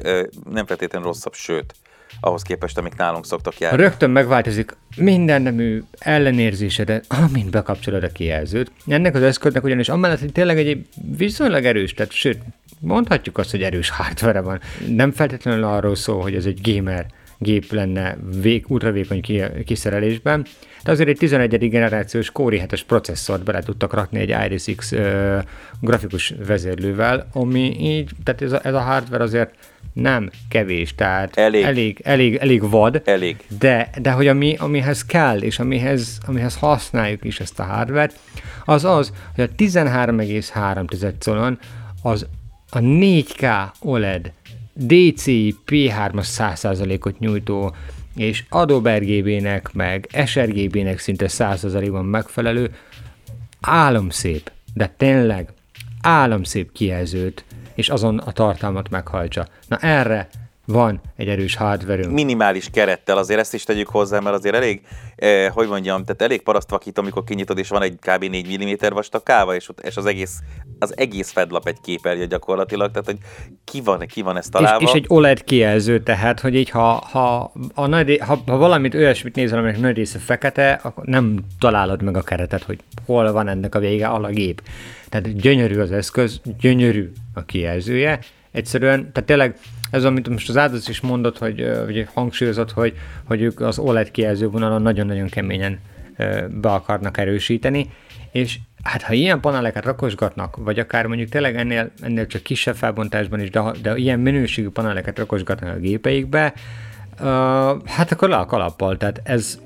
nem 0.49 0.65
feltétlenül 0.65 1.07
rosszabb, 1.07 1.33
sőt, 1.33 1.75
ahhoz 2.19 2.41
képest, 2.41 2.77
amik 2.77 2.95
nálunk 2.95 3.25
szoktak 3.25 3.57
járni. 3.57 3.77
Rögtön 3.77 4.09
megváltozik 4.09 4.77
minden 4.95 5.41
nemű 5.41 5.83
ellenérzésedet, 5.99 7.05
amint 7.07 7.49
bekapcsolod 7.49 8.03
a 8.03 8.11
kijelzőt. 8.11 8.71
Ennek 8.87 9.15
az 9.15 9.21
eszköznek 9.21 9.63
ugyanis 9.63 9.89
amellett, 9.89 10.19
hogy 10.19 10.31
tényleg 10.31 10.57
egy 10.57 10.85
viszonylag 11.17 11.65
erős, 11.65 11.93
tehát 11.93 12.11
sőt, 12.11 12.39
mondhatjuk 12.79 13.37
azt, 13.37 13.51
hogy 13.51 13.63
erős 13.63 13.89
hardware 13.89 14.41
van. 14.41 14.59
Nem 14.87 15.11
feltétlenül 15.11 15.63
arról 15.63 15.95
szól, 15.95 16.21
hogy 16.21 16.35
ez 16.35 16.45
egy 16.45 16.59
gamer 16.63 17.05
gép 17.37 17.71
lenne 17.71 18.17
vég, 18.41 18.65
ultravékony 18.67 19.21
kiszerelésben, 19.65 20.45
de 20.83 20.91
azért 20.91 21.09
egy 21.09 21.17
11. 21.17 21.69
generációs 21.69 22.31
Core 22.31 22.65
7-es 22.65 22.81
processzort 22.87 23.43
bele 23.43 23.61
tudtak 23.61 23.93
rakni 23.93 24.19
egy 24.19 24.35
Iris 24.45 24.75
X 24.75 24.91
ö, 24.91 25.37
grafikus 25.81 26.33
vezérlővel, 26.45 27.27
ami 27.33 27.79
így, 27.79 28.09
tehát 28.23 28.41
ez 28.41 28.51
a, 28.51 28.59
ez 28.63 28.73
a 28.73 28.79
hardware 28.79 29.23
azért 29.23 29.53
nem 29.93 30.29
kevés, 30.49 30.95
tehát 30.95 31.37
elég, 31.37 31.63
elég, 31.63 32.01
elég, 32.03 32.35
elég 32.35 32.69
vad, 32.69 33.01
elég. 33.05 33.35
De, 33.59 33.89
de 34.01 34.11
hogy 34.11 34.27
ami, 34.27 34.55
amihez 34.59 35.05
kell, 35.05 35.37
és 35.41 35.59
amihez, 35.59 36.17
amihez 36.25 36.55
használjuk 36.55 37.23
is 37.23 37.39
ezt 37.39 37.59
a 37.59 37.63
hardware 37.63 38.11
az 38.65 38.85
az, 38.85 39.11
hogy 39.35 39.43
a 39.43 39.63
13,3 39.63 41.13
colon 41.25 41.59
az 42.01 42.27
a 42.75 42.79
4K 42.79 43.71
OLED 43.79 44.31
DCI 44.73 45.55
P3-as 45.65 46.27
100%-ot 46.37 47.19
nyújtó 47.19 47.75
és 48.15 48.43
Adobe 48.49 48.97
RGB-nek, 48.97 49.73
meg 49.73 50.09
sRGB-nek 50.25 50.99
szinte 50.99 51.25
100%-ban 51.29 52.05
megfelelő 52.05 52.75
álomszép, 53.61 54.51
de 54.73 54.93
tényleg 54.97 55.49
álomszép 56.01 56.71
kijelzőt, 56.71 57.45
és 57.73 57.89
azon 57.89 58.17
a 58.17 58.31
tartalmat 58.31 58.89
meghajtsa. 58.89 59.47
Na 59.67 59.77
erre 59.77 60.29
van 60.65 61.01
egy 61.15 61.27
erős 61.27 61.55
hardware 61.55 62.07
Minimális 62.07 62.69
kerettel, 62.69 63.17
azért 63.17 63.39
ezt 63.39 63.53
is 63.53 63.63
tegyük 63.63 63.87
hozzá, 63.87 64.19
mert 64.19 64.35
azért 64.35 64.55
elég, 64.55 64.81
eh, 65.15 65.49
hogy 65.49 65.67
mondjam, 65.67 66.03
tehát 66.03 66.21
elég 66.21 66.41
parasztvakít, 66.41 66.97
amikor 66.97 67.23
kinyitod, 67.23 67.57
és 67.57 67.69
van 67.69 67.81
egy 67.81 67.97
kb. 67.99 68.23
4 68.23 68.63
mm 68.63 68.93
vastag 68.93 69.23
káva, 69.23 69.55
és, 69.55 69.69
és 69.81 69.97
az 69.97 70.05
egész 70.05 70.39
az 70.79 70.97
egész 70.97 71.31
fedlap 71.31 71.67
egy 71.67 71.81
képernyő 71.81 72.27
gyakorlatilag, 72.27 72.91
tehát 72.91 73.05
hogy 73.05 73.17
ki 73.63 73.81
van, 73.81 73.99
ki 73.99 74.21
van 74.21 74.37
ezt 74.37 74.51
találva. 74.51 74.81
És, 74.81 74.89
és 74.89 74.93
egy 74.93 75.05
OLED 75.07 75.43
kijelző, 75.43 76.03
tehát, 76.03 76.39
hogy 76.39 76.55
így 76.55 76.69
ha, 76.69 77.07
ha, 77.11 77.51
a 77.73 77.87
nagy, 77.87 78.19
ha, 78.21 78.41
ha 78.45 78.57
valamit 78.57 78.93
olyasmit 78.93 79.35
nézel, 79.35 79.57
aminek 79.57 79.79
nagy 79.79 79.95
része 79.95 80.19
fekete, 80.19 80.79
akkor 80.83 81.03
nem 81.03 81.39
találod 81.59 82.01
meg 82.01 82.17
a 82.17 82.21
keretet, 82.21 82.63
hogy 82.63 82.79
hol 83.05 83.31
van 83.31 83.47
ennek 83.47 83.75
a 83.75 83.79
vége, 83.79 84.07
a 84.07 84.27
gép. 84.27 84.61
Tehát 85.09 85.35
gyönyörű 85.35 85.79
az 85.79 85.91
eszköz, 85.91 86.41
gyönyörű 86.59 87.11
a 87.33 87.45
kijelzője, 87.45 88.19
egyszerűen, 88.51 89.11
tehát 89.11 89.25
tényleg 89.25 89.57
ez, 89.95 90.03
amit 90.03 90.29
most 90.29 90.49
az 90.49 90.57
áldozat 90.57 90.89
is 90.89 91.01
mondott, 91.01 91.37
hogy, 91.37 91.71
hogy 91.85 92.07
hangsúlyozott, 92.13 92.71
hogy, 92.71 92.93
hogy 93.23 93.41
ők 93.41 93.59
az 93.59 93.79
OLED 93.79 94.11
kijelző 94.11 94.47
vonalon 94.47 94.81
nagyon-nagyon 94.81 95.27
keményen 95.27 95.79
be 96.49 96.69
akarnak 96.69 97.17
erősíteni, 97.17 97.89
és 98.31 98.59
hát 98.83 99.01
ha 99.01 99.13
ilyen 99.13 99.39
paneleket 99.39 99.85
rakosgatnak, 99.85 100.55
vagy 100.55 100.79
akár 100.79 101.05
mondjuk 101.05 101.29
tényleg 101.29 101.55
ennél, 101.55 101.91
ennél 102.01 102.27
csak 102.27 102.43
kisebb 102.43 102.75
felbontásban 102.75 103.39
is, 103.39 103.49
de, 103.49 103.61
de 103.81 103.95
ilyen 103.95 104.19
minőségű 104.19 104.69
paneleket 104.69 105.17
rakosgatnak 105.17 105.75
a 105.75 105.79
gépeikbe, 105.79 106.53
uh, 107.19 107.25
hát 107.85 108.11
akkor 108.11 108.29
le 108.29 108.35
a 108.35 108.45
kalappal, 108.45 108.97
tehát 108.97 109.21
ez 109.23 109.59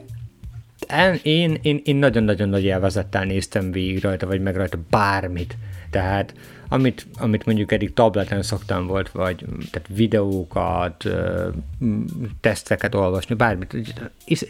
én, 1.21 1.57
én, 1.61 1.81
én 1.83 1.95
nagyon-nagyon 1.95 2.49
nagy 2.49 2.63
élvezettel 2.63 3.23
néztem 3.23 3.71
végig 3.71 4.03
rajta, 4.03 4.27
vagy 4.27 4.41
meg 4.41 4.55
rajta 4.55 4.77
bármit. 4.89 5.57
Tehát 5.89 6.33
amit, 6.69 7.07
amit 7.17 7.45
mondjuk 7.45 7.71
eddig 7.71 7.93
tableten 7.93 8.41
szoktam 8.41 8.87
volt, 8.87 9.09
vagy 9.09 9.45
tehát 9.71 9.87
videókat, 9.87 11.05
teszteket 12.41 12.95
olvasni, 12.95 13.35
bármit. 13.35 13.75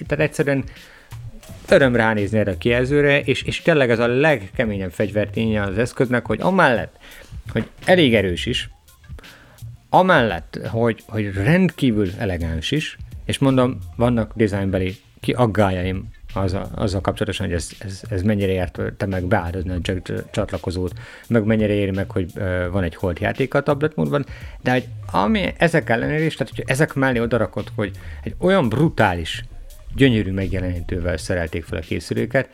Tehát 0.08 0.26
egyszerűen 0.26 0.64
öröm 1.70 1.96
ránézni 1.96 2.38
erre 2.38 2.52
a 2.52 2.58
kijelzőre, 2.58 3.22
és, 3.22 3.42
és 3.42 3.62
tényleg 3.62 3.90
ez 3.90 4.00
a 4.00 4.08
legkeményebb 4.08 4.92
fegyverténye 4.92 5.62
az 5.62 5.78
eszköznek, 5.78 6.26
hogy 6.26 6.40
amellett, 6.42 6.98
hogy 7.52 7.70
elég 7.86 8.16
erős 8.16 8.46
is, 8.46 8.70
amellett, 9.90 10.60
hogy, 10.68 11.04
hogy 11.08 11.34
rendkívül 11.34 12.10
elegáns 12.18 12.72
is, 12.72 12.98
és 13.26 13.38
mondom, 13.38 13.78
vannak 13.96 14.32
dizájnbeli 14.36 14.96
aggájaim 15.34 16.10
azzal, 16.34 16.70
azzal 16.76 17.02
kapcsolatosan, 17.02 17.46
hogy 17.46 17.56
ez, 17.56 17.70
ez, 17.80 18.02
ez 18.10 18.22
mennyire 18.22 18.52
ért 18.52 18.80
te 18.98 19.06
meg 19.06 19.24
beáldozni 19.24 19.72
a 19.72 20.02
csatlakozót, 20.32 20.94
meg 21.28 21.44
mennyire 21.44 21.74
éri 21.74 21.92
meg, 21.92 22.12
hogy 22.12 22.34
van 22.72 22.84
egy 22.84 22.96
holt 22.96 23.20
játék 23.20 23.54
a 23.54 23.64
tablet 23.64 23.96
módban, 23.96 24.26
de 24.62 24.72
hogy 24.72 24.88
ami 25.12 25.54
ezek 25.58 25.90
ellenére 25.90 26.24
is, 26.24 26.36
tehát 26.36 26.56
hogy 26.56 26.64
ezek 26.68 26.94
mellé 26.94 27.20
odarakott, 27.20 27.72
hogy 27.76 27.92
egy 28.24 28.36
olyan 28.40 28.70
brutális 28.70 29.44
gyönyörű 29.96 30.32
megjelenítővel 30.32 31.18
szerelték 31.18 31.64
fel 31.64 31.78
a 31.78 31.82
készüléket, 31.82 32.50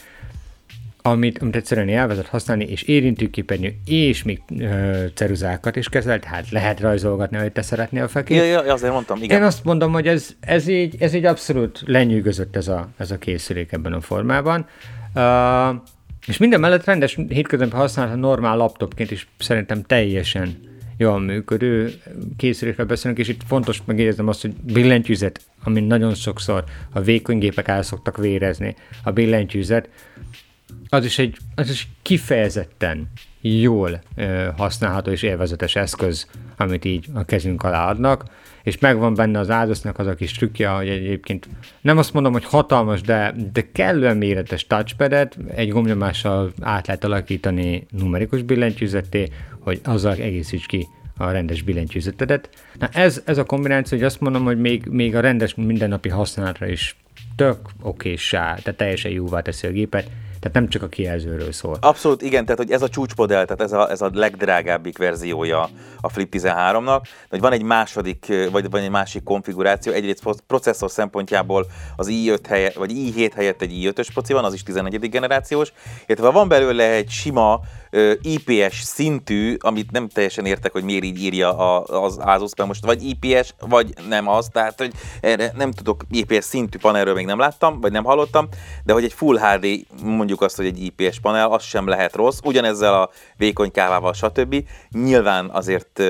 amit, 1.06 1.38
amit 1.38 1.56
egyszerűen 1.56 1.90
elvezet 1.90 2.28
használni, 2.28 2.66
és 2.66 2.82
érintőképernyő, 2.82 3.74
és 3.86 4.24
még 4.24 4.42
ö, 4.60 5.06
ceruzákat 5.14 5.76
is 5.76 5.90
kezel, 5.90 6.20
tehát 6.20 6.50
lehet 6.50 6.80
rajzolgatni, 6.80 7.38
hogy 7.38 7.52
te 7.52 7.62
szeretnél 7.62 8.04
a 8.04 8.08
fekét. 8.08 8.38
Ja, 8.38 8.44
ja, 8.44 8.74
azért 8.74 8.94
mondtam, 8.94 9.24
igen. 9.24 9.38
Én 9.38 9.44
azt 9.44 9.64
mondom, 9.64 9.92
hogy 9.92 10.08
ez, 10.08 10.30
ez, 10.40 10.68
így, 10.68 10.96
ez 11.00 11.14
így 11.14 11.26
abszolút 11.26 11.84
lenyűgözött 11.86 12.56
ez 12.56 12.68
a, 12.68 12.88
ez 12.98 13.12
a 13.12 13.18
készülék 13.18 13.72
ebben 13.72 13.94
a 13.94 14.02
formában. 14.02 14.66
Uh, 15.16 15.76
és 16.28 16.38
minden 16.38 16.60
mellett 16.60 16.86
rendes 16.86 17.18
hétköznapi 17.28 17.76
használat 17.76 18.16
normál 18.16 18.58
laptopként 18.58 19.12
is 19.12 19.28
szerintem 19.38 19.82
teljesen 19.82 20.58
jól 20.98 21.20
működő 21.20 21.94
készülékről 22.38 22.86
beszélünk, 22.86 23.20
és 23.20 23.28
itt 23.28 23.42
fontos 23.48 23.82
megérzem 23.86 24.28
azt, 24.28 24.42
hogy 24.42 24.54
billentyűzet, 24.54 25.42
ami 25.64 25.80
nagyon 25.80 26.14
sokszor 26.14 26.64
a 26.94 27.02
vékony 27.02 27.38
gépek 27.38 27.68
el 27.68 27.82
szoktak 27.82 28.18
vérezni, 28.18 28.76
a 29.04 29.12
billentyűzet, 29.12 29.90
az 30.90 31.06
is 31.06 31.20
egy 31.20 31.38
az 31.56 31.70
is 31.70 31.88
kifejezetten 32.02 33.08
jól 33.42 34.02
ö, 34.16 34.48
használható 34.58 35.12
és 35.12 35.22
élvezetes 35.22 35.76
eszköz, 35.76 36.28
amit 36.58 36.86
így 36.86 37.06
a 37.14 37.24
kezünk 37.24 37.64
alá 37.64 37.90
adnak, 37.90 38.26
és 38.64 38.80
megvan 38.80 39.14
benne 39.14 39.40
az 39.40 39.50
áldoznak 39.50 40.00
az 40.00 40.08
a 40.08 40.16
kis 40.16 40.32
trükkje, 40.32 40.70
hogy 40.70 40.88
egyébként 40.88 41.48
nem 41.82 41.98
azt 41.98 42.14
mondom, 42.14 42.32
hogy 42.32 42.46
hatalmas, 42.46 43.02
de, 43.02 43.36
de 43.54 43.68
kellően 43.72 44.18
méretes 44.18 44.68
touchpadet 44.68 45.38
egy 45.56 45.70
gombnyomással 45.70 46.54
át 46.62 46.88
lehet 46.88 47.04
alakítani 47.04 47.86
numerikus 47.90 48.42
billentyűzetté, 48.42 49.30
hogy 49.60 49.80
azzal 49.84 50.14
egészíts 50.14 50.66
ki 50.66 50.88
a 51.18 51.32
rendes 51.32 51.62
billentyűzetedet. 51.62 52.50
Na 52.80 52.90
ez, 52.94 53.22
ez 53.26 53.38
a 53.38 53.44
kombináció, 53.44 53.98
hogy 53.98 54.08
azt 54.08 54.20
mondom, 54.20 54.44
hogy 54.44 54.60
még, 54.60 54.86
még 54.86 55.16
a 55.16 55.20
rendes 55.20 55.56
mindennapi 55.56 56.10
használatra 56.10 56.68
is 56.68 56.96
tök 57.36 57.58
okésá, 57.82 58.56
tehát 58.56 58.78
teljesen 58.78 59.12
jóvá 59.12 59.42
teszi 59.42 59.68
a 59.68 59.72
gépet, 59.72 60.10
tehát 60.46 60.60
nem 60.60 60.70
csak 60.70 60.84
a 60.84 60.88
kijelzőről 60.88 61.52
szól. 61.52 61.78
Abszolút 61.82 62.22
igen, 62.22 62.44
tehát 62.46 62.60
hogy 62.60 62.72
ez 62.72 62.82
a 62.82 62.90
csúcsmodell, 62.90 63.46
tehát 63.46 63.62
ez 63.62 63.72
a, 63.72 63.90
ez 63.92 64.02
a 64.02 64.10
legdrágábbik 64.14 64.98
verziója 64.98 65.70
a 66.02 66.10
Flip 66.10 66.36
13-nak, 66.36 67.02
hogy 67.30 67.40
van 67.40 67.52
egy 67.52 67.62
második, 67.62 68.34
vagy 68.52 68.70
van 68.70 68.82
egy 68.82 68.90
másik 68.90 69.24
konfiguráció, 69.24 69.94
egyrészt 69.94 70.24
processzor 70.48 70.92
szempontjából 70.92 71.66
az 71.96 72.08
i5 72.12 72.40
helyett, 72.48 72.74
vagy 72.74 72.92
i7 72.92 73.32
helyett 73.36 73.62
egy 73.62 73.72
i5-ös 73.72 74.08
proci 74.14 74.34
van, 74.34 74.44
az 74.44 74.54
is 74.54 74.64
11. 74.64 75.10
generációs, 75.10 75.74
illetve 76.06 76.30
van 76.30 76.48
belőle 76.48 76.92
egy 76.92 77.10
sima 77.10 77.60
IPS 78.22 78.82
szintű, 78.82 79.56
amit 79.60 79.92
nem 79.92 80.08
teljesen 80.08 80.46
értek, 80.46 80.72
hogy 80.72 80.84
miért 80.84 81.04
így 81.04 81.24
írja 81.24 81.58
az 81.84 82.18
Asus, 82.18 82.52
mert 82.56 82.70
most 82.70 82.86
vagy 82.86 83.04
IPS, 83.04 83.54
vagy 83.60 83.94
nem 84.10 84.28
az, 84.28 84.48
tehát 84.52 84.78
hogy 84.78 84.92
erre 85.22 85.52
nem 85.56 85.72
tudok 85.72 86.04
IPS 86.10 86.44
szintű 86.44 86.78
panelről 86.78 87.14
még 87.14 87.26
nem 87.26 87.40
láttam, 87.40 87.82
vagy 87.82 87.92
nem 87.92 88.04
hallottam, 88.04 88.48
de 88.84 88.94
hogy 88.94 89.04
egy 89.04 89.14
Full 89.14 89.40
HD, 89.40 89.68
mondjuk 90.04 90.42
azt, 90.42 90.56
hogy 90.56 90.66
egy 90.66 90.84
IPS 90.84 91.20
panel, 91.20 91.52
az 91.52 91.64
sem 91.64 91.88
lehet 91.88 92.16
rossz, 92.16 92.40
ugyanezzel 92.44 93.02
a 93.02 93.10
vékony 93.38 93.72
kávával, 93.72 94.14
stb. 94.14 94.56
Nyilván 94.90 95.50
azért 95.50 96.04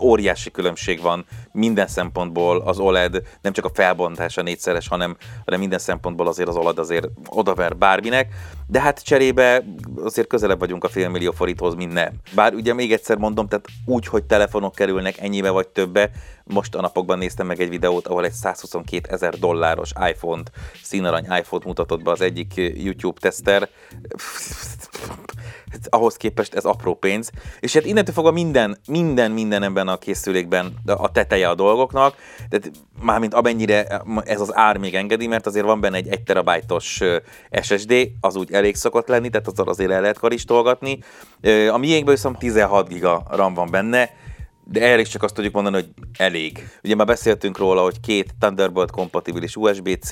óriási 0.00 0.50
különbség 0.50 1.00
van 1.00 1.24
minden 1.52 1.86
szempontból. 1.86 2.60
Az 2.60 2.78
OLED, 2.78 3.22
nem 3.42 3.52
csak 3.52 3.64
a 3.64 3.70
felbontása 3.74 4.42
négyszeres, 4.42 4.88
hanem, 4.88 5.16
hanem 5.44 5.60
minden 5.60 5.78
szempontból 5.78 6.26
azért 6.26 6.48
az 6.48 6.56
OLED 6.56 6.78
azért 6.78 7.08
odaver 7.28 7.76
bárminek, 7.76 8.34
de 8.66 8.80
hát 8.80 9.04
cserébe 9.04 9.64
azért 9.96 10.26
közelebb 10.26 10.58
vagyunk 10.58 10.84
a 10.84 10.88
félmillió 10.88 11.32
forinthoz, 11.32 11.74
mint 11.74 11.92
nem. 11.92 12.12
Bár 12.34 12.54
ugye 12.54 12.74
még 12.74 12.92
egyszer 12.92 13.16
mondom, 13.16 13.48
tehát 13.48 13.66
úgy, 13.86 14.06
hogy 14.06 14.24
telefonok 14.24 14.74
kerülnek 14.74 15.18
ennyibe 15.18 15.50
vagy 15.50 15.68
többe, 15.68 16.10
most 16.44 16.74
a 16.74 16.80
napokban 16.80 17.18
néztem 17.18 17.46
meg 17.46 17.60
egy 17.60 17.68
videót, 17.68 18.06
ahol 18.06 18.24
egy 18.24 18.32
122 18.32 19.08
ezer 19.14 19.38
dolláros 19.38 19.90
iPhone-t, 20.10 20.50
színarany 20.82 21.24
iPhone-t 21.24 21.64
mutatott 21.64 22.02
be 22.02 22.10
az 22.10 22.20
egyik 22.20 22.54
YouTube 22.56 23.20
teszter 23.20 23.68
ahhoz 25.88 26.16
képest 26.16 26.54
ez 26.54 26.64
apró 26.64 26.94
pénz. 26.94 27.30
És 27.60 27.72
hát 27.72 27.84
innentől 27.84 28.14
fogva 28.14 28.30
minden, 28.30 28.78
minden, 28.88 29.30
minden 29.30 29.62
ebben 29.62 29.88
a 29.88 29.98
készülékben 29.98 30.74
a 30.86 31.10
teteje 31.10 31.48
a 31.48 31.54
dolgoknak, 31.54 32.14
tehát 32.48 32.70
mármint 33.02 33.34
amennyire 33.34 34.02
ez 34.24 34.40
az 34.40 34.56
ár 34.56 34.76
még 34.76 34.94
engedi, 34.94 35.26
mert 35.26 35.46
azért 35.46 35.64
van 35.64 35.80
benne 35.80 35.96
egy 35.96 36.08
1 36.08 36.22
terabájtos 36.22 37.00
SSD, 37.62 37.94
az 38.20 38.36
úgy 38.36 38.52
elég 38.52 38.74
szokott 38.74 39.08
lenni, 39.08 39.28
tehát 39.28 39.46
azzal 39.46 39.68
azért 39.68 39.90
el 39.90 40.00
lehet 40.00 40.18
karistolgatni. 40.18 40.98
A 41.70 41.76
miénkből 41.76 42.14
viszont 42.14 42.38
16 42.38 42.88
giga 42.88 43.22
RAM 43.30 43.54
van 43.54 43.70
benne, 43.70 44.10
de 44.64 44.80
erre 44.80 45.00
is 45.00 45.08
csak 45.08 45.22
azt 45.22 45.34
tudjuk 45.34 45.54
mondani, 45.54 45.74
hogy 45.74 45.88
elég. 46.16 46.68
Ugye 46.84 46.94
már 46.94 47.06
beszéltünk 47.06 47.58
róla, 47.58 47.82
hogy 47.82 48.00
két 48.00 48.34
Thunderbolt 48.38 48.90
kompatibilis 48.90 49.56
USB-C, 49.56 50.10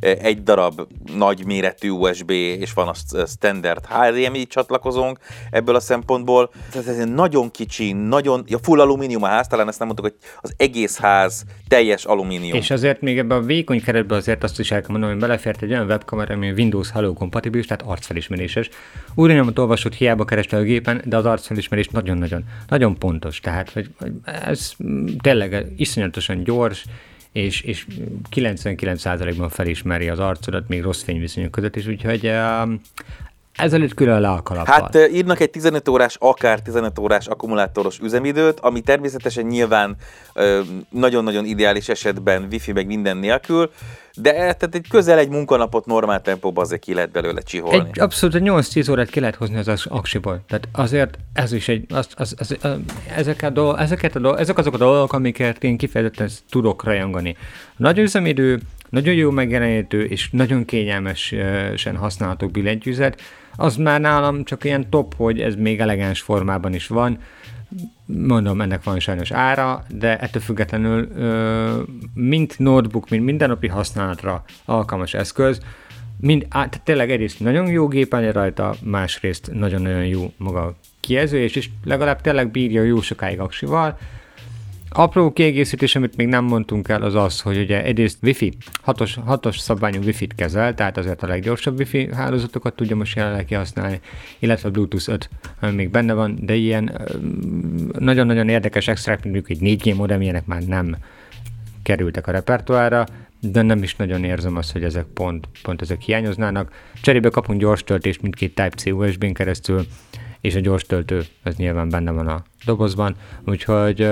egy 0.00 0.42
darab 0.42 0.80
nagy 1.16 1.44
méretű 1.46 1.88
USB, 1.88 2.30
és 2.30 2.72
van 2.72 2.88
a 2.88 2.94
standard 3.26 3.86
HDMI 3.86 4.46
csatlakozónk 4.46 5.18
ebből 5.50 5.74
a 5.74 5.80
szempontból. 5.80 6.50
Tehát 6.72 6.88
ez 6.88 6.98
egy 6.98 7.12
nagyon 7.12 7.50
kicsi, 7.50 7.92
nagyon, 7.92 8.44
ja, 8.46 8.58
full 8.62 8.80
alumínium 8.80 9.22
a 9.22 9.26
ház, 9.26 9.46
talán 9.46 9.68
ezt 9.68 9.78
nem 9.78 9.86
mondtuk, 9.86 10.10
hogy 10.10 10.16
az 10.40 10.54
egész 10.56 10.98
ház 10.98 11.44
teljes 11.68 12.04
alumínium. 12.04 12.56
És 12.56 12.70
azért 12.70 13.00
még 13.00 13.18
ebben 13.18 13.38
a 13.38 13.42
vékony 13.42 13.82
keretben 13.82 14.18
azért 14.18 14.44
azt 14.44 14.58
is 14.58 14.70
el 14.70 14.80
kell 14.80 14.90
mondanom, 14.90 15.18
hogy 15.18 15.26
belefért 15.26 15.62
egy 15.62 15.70
olyan 15.70 15.86
webkamera, 15.86 16.34
ami 16.34 16.50
Windows 16.50 16.90
Hello 16.90 17.12
kompatibilis, 17.12 17.66
tehát 17.66 17.82
arcfelismeréses. 17.82 18.68
Újra 19.14 19.44
olvasott, 19.56 19.94
hiába 19.94 20.24
kereste 20.24 20.56
a 20.56 20.62
gépen, 20.62 21.02
de 21.04 21.16
az 21.16 21.24
arcfelismerés 21.24 21.88
nagyon-nagyon, 21.88 22.44
nagyon 22.68 22.98
pontos. 22.98 23.40
Tehát 23.40 23.79
hogy, 23.80 24.12
hogy 24.24 24.34
ez 24.42 24.72
tényleg 25.18 25.66
iszonyatosan 25.76 26.42
gyors, 26.42 26.84
és, 27.32 27.60
és 27.60 27.86
99%-ban 28.36 29.48
felismeri 29.48 30.08
az 30.08 30.18
arcodat, 30.18 30.68
még 30.68 30.82
rossz 30.82 31.02
fényviszonyok 31.02 31.50
között 31.50 31.76
is, 31.76 31.86
úgyhogy 31.86 32.26
um, 32.26 32.80
ezelőtt 33.60 33.94
külön 33.94 34.20
le 34.20 34.28
a 34.28 34.42
kalappal. 34.42 34.74
Hát 34.74 34.96
írnak 35.12 35.40
egy 35.40 35.50
15 35.50 35.88
órás, 35.88 36.16
akár 36.18 36.60
15 36.60 36.98
órás 36.98 37.26
akkumulátoros 37.26 37.98
üzemidőt, 37.98 38.60
ami 38.60 38.80
természetesen 38.80 39.46
nyilván 39.46 39.96
nagyon-nagyon 40.88 41.44
ideális 41.44 41.88
esetben 41.88 42.46
wifi 42.50 42.72
meg 42.72 42.86
minden 42.86 43.16
nélkül, 43.16 43.70
de 44.14 44.32
tehát 44.32 44.74
egy 44.74 44.86
közel 44.88 45.18
egy 45.18 45.28
munkanapot 45.28 45.86
normál 45.86 46.22
tempóban 46.22 46.64
azért 46.64 46.80
ki 46.80 46.94
lehet 46.94 47.10
belőle 47.10 47.40
csiholni. 47.40 47.88
Egy 47.88 48.00
abszolút 48.00 48.34
egy 48.34 48.42
8-10 48.44 48.90
órát 48.90 49.10
ki 49.10 49.20
lehet 49.20 49.34
hozni 49.34 49.56
az 49.56 49.86
aksiból. 49.88 50.40
Tehát 50.48 50.68
azért 50.72 51.18
ez 51.32 51.52
is 51.52 51.68
egy, 51.68 51.84
az, 51.88 52.08
az, 52.14 52.34
az, 52.38 52.56
az, 52.60 52.76
ezek, 53.16 53.42
a 53.42 53.50
dolg, 53.50 53.78
ezeket 53.78 54.16
a 54.16 54.18
dolg, 54.18 54.38
ezek 54.38 54.58
azok 54.58 54.74
a 54.74 54.76
dolgok, 54.76 55.12
amiket 55.12 55.64
én 55.64 55.76
kifejezetten 55.76 56.28
tudok 56.50 56.84
rajongani. 56.84 57.36
Nagy 57.76 57.98
üzemidő, 57.98 58.60
nagyon 58.90 59.14
jó 59.14 59.30
megjelenítő 59.30 60.04
és 60.04 60.30
nagyon 60.30 60.64
kényelmesen 60.64 61.96
használható 61.96 62.48
billentyűzet, 62.48 63.20
az 63.56 63.76
már 63.76 64.00
nálam 64.00 64.44
csak 64.44 64.64
ilyen 64.64 64.90
top, 64.90 65.14
hogy 65.14 65.40
ez 65.40 65.54
még 65.54 65.80
elegáns 65.80 66.20
formában 66.20 66.74
is 66.74 66.86
van. 66.86 67.18
Mondom, 68.04 68.60
ennek 68.60 68.82
van 68.82 69.00
sajnos 69.00 69.30
ára, 69.30 69.84
de 69.88 70.18
ettől 70.18 70.42
függetlenül 70.42 71.08
mint 72.14 72.58
notebook, 72.58 73.08
mint 73.08 73.24
mindennapi 73.24 73.68
használatra 73.68 74.44
alkalmas 74.64 75.14
eszköz, 75.14 75.60
mind, 76.20 76.46
tehát 76.48 76.80
tényleg 76.84 77.10
egyrészt 77.10 77.40
nagyon 77.40 77.66
jó 77.66 77.88
gépen 77.88 78.32
rajta, 78.32 78.74
másrészt 78.82 79.50
nagyon-nagyon 79.52 80.06
jó 80.06 80.32
maga 80.36 80.74
kijelző, 81.00 81.38
és, 81.38 81.56
és 81.56 81.70
legalább 81.84 82.20
tényleg 82.20 82.50
bírja 82.50 82.82
jó 82.82 83.00
sokáig 83.00 83.40
aksival, 83.40 83.98
Apró 84.92 85.32
kiegészítés, 85.32 85.96
amit 85.96 86.16
még 86.16 86.26
nem 86.26 86.44
mondtunk 86.44 86.88
el, 86.88 87.02
az 87.02 87.14
az, 87.14 87.40
hogy 87.40 87.58
ugye 87.58 87.84
egyrészt 87.84 88.18
Wi-Fi, 88.22 88.52
hatos, 88.82 89.18
hatos 89.24 89.58
szabványú 89.58 90.00
Wi-Fi-t 90.02 90.34
kezel, 90.34 90.74
tehát 90.74 90.96
azért 90.96 91.22
a 91.22 91.26
leggyorsabb 91.26 91.78
Wi-Fi 91.78 92.08
hálózatokat 92.14 92.74
tudja 92.74 92.96
most 92.96 93.16
jelenleg 93.16 93.44
kihasználni, 93.44 94.00
illetve 94.38 94.68
Bluetooth 94.68 95.08
5 95.08 95.30
ami 95.60 95.74
még 95.74 95.90
benne 95.90 96.12
van, 96.12 96.38
de 96.40 96.54
ilyen 96.54 97.00
nagyon-nagyon 97.98 98.48
érdekes 98.48 98.88
extrák, 98.88 99.24
mondjuk 99.24 99.50
egy 99.50 99.58
4G 99.60 99.96
modem, 99.96 100.20
ilyenek 100.20 100.46
már 100.46 100.62
nem 100.62 100.96
kerültek 101.82 102.26
a 102.26 102.30
repertoára, 102.30 103.06
de 103.40 103.62
nem 103.62 103.82
is 103.82 103.96
nagyon 103.96 104.24
érzem 104.24 104.56
azt, 104.56 104.72
hogy 104.72 104.84
ezek 104.84 105.04
pont, 105.04 105.48
pont 105.62 105.82
ezek 105.82 106.00
hiányoznának. 106.00 106.72
Cserébe 107.02 107.28
kapunk 107.28 107.60
gyors 107.60 107.84
töltést 107.84 108.22
mindkét 108.22 108.54
Type-C 108.54 108.86
USB-n 108.86 109.32
keresztül, 109.32 109.86
és 110.40 110.54
a 110.54 110.60
gyors 110.60 110.82
töltő, 110.82 111.22
ez 111.42 111.56
nyilván 111.56 111.88
benne 111.88 112.10
van 112.10 112.28
a 112.28 112.42
dobozban, 112.64 113.14
úgyhogy 113.46 114.08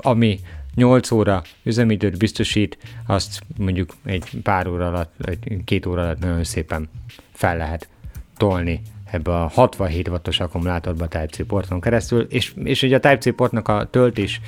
ami 0.00 0.40
8 0.74 1.10
óra 1.10 1.42
üzemidőt 1.62 2.18
biztosít, 2.18 2.78
azt 3.06 3.40
mondjuk 3.58 3.90
egy 4.04 4.30
pár 4.42 4.66
óra 4.66 4.86
alatt, 4.86 5.14
egy 5.24 5.64
két 5.64 5.86
óra 5.86 6.02
alatt 6.02 6.20
nagyon 6.20 6.44
szépen 6.44 6.88
fel 7.32 7.56
lehet 7.56 7.88
tolni 8.36 8.80
ebbe 9.10 9.34
a 9.34 9.46
67 9.46 10.08
wattos 10.08 10.40
akkumulátorba 10.40 11.08
Type-C 11.08 11.46
porton 11.46 11.80
keresztül, 11.80 12.20
és, 12.20 12.54
és 12.64 12.82
ugye 12.82 12.96
a 12.96 13.00
Type-C 13.00 13.34
portnak 13.34 13.68
a 13.68 13.88
töltés 13.90 14.40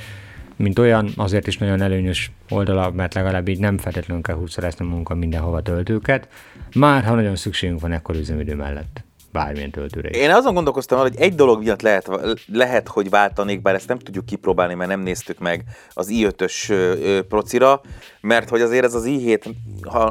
mint 0.57 0.79
olyan, 0.79 1.09
azért 1.17 1.47
is 1.47 1.59
nagyon 1.59 1.81
előnyös 1.81 2.31
oldala, 2.49 2.91
mert 2.91 3.15
legalább 3.15 3.49
így 3.49 3.59
nem 3.59 3.79
feltétlenül 3.79 4.23
kell 4.23 4.37
húszszerezni 4.37 4.87
munka 4.87 5.15
mindenhova 5.15 5.63
töltőket, 5.63 6.29
már 6.75 7.05
ha 7.05 7.15
nagyon 7.15 7.37
szükségünk 7.37 7.81
van 7.81 7.93
ekkor 7.93 8.17
üzemidő 8.17 8.55
mellett 8.55 9.05
bármilyen 9.33 9.71
töltőre. 9.71 10.09
Én 10.09 10.31
azon 10.31 10.55
gondolkoztam, 10.55 10.99
hogy 10.99 11.15
egy 11.17 11.35
dolog 11.35 11.63
miatt 11.63 11.83
lehet, 11.83 12.09
lehet, 12.53 12.89
hogy 12.89 13.11
váltanék, 13.11 13.63
bár 13.63 13.75
ezt 13.75 13.89
nem 13.89 13.99
tudjuk 13.99 14.27
kipróbálni, 14.27 14.75
mert 14.75 14.91
nem 14.91 15.01
néztük 15.01 15.39
meg 15.39 15.65
az 15.91 16.09
i5-ös 16.11 17.25
procira, 17.29 17.81
mert 18.23 18.49
hogy 18.49 18.61
azért 18.61 18.85
ez 18.85 18.95
az 18.95 19.05
i7 19.07 19.55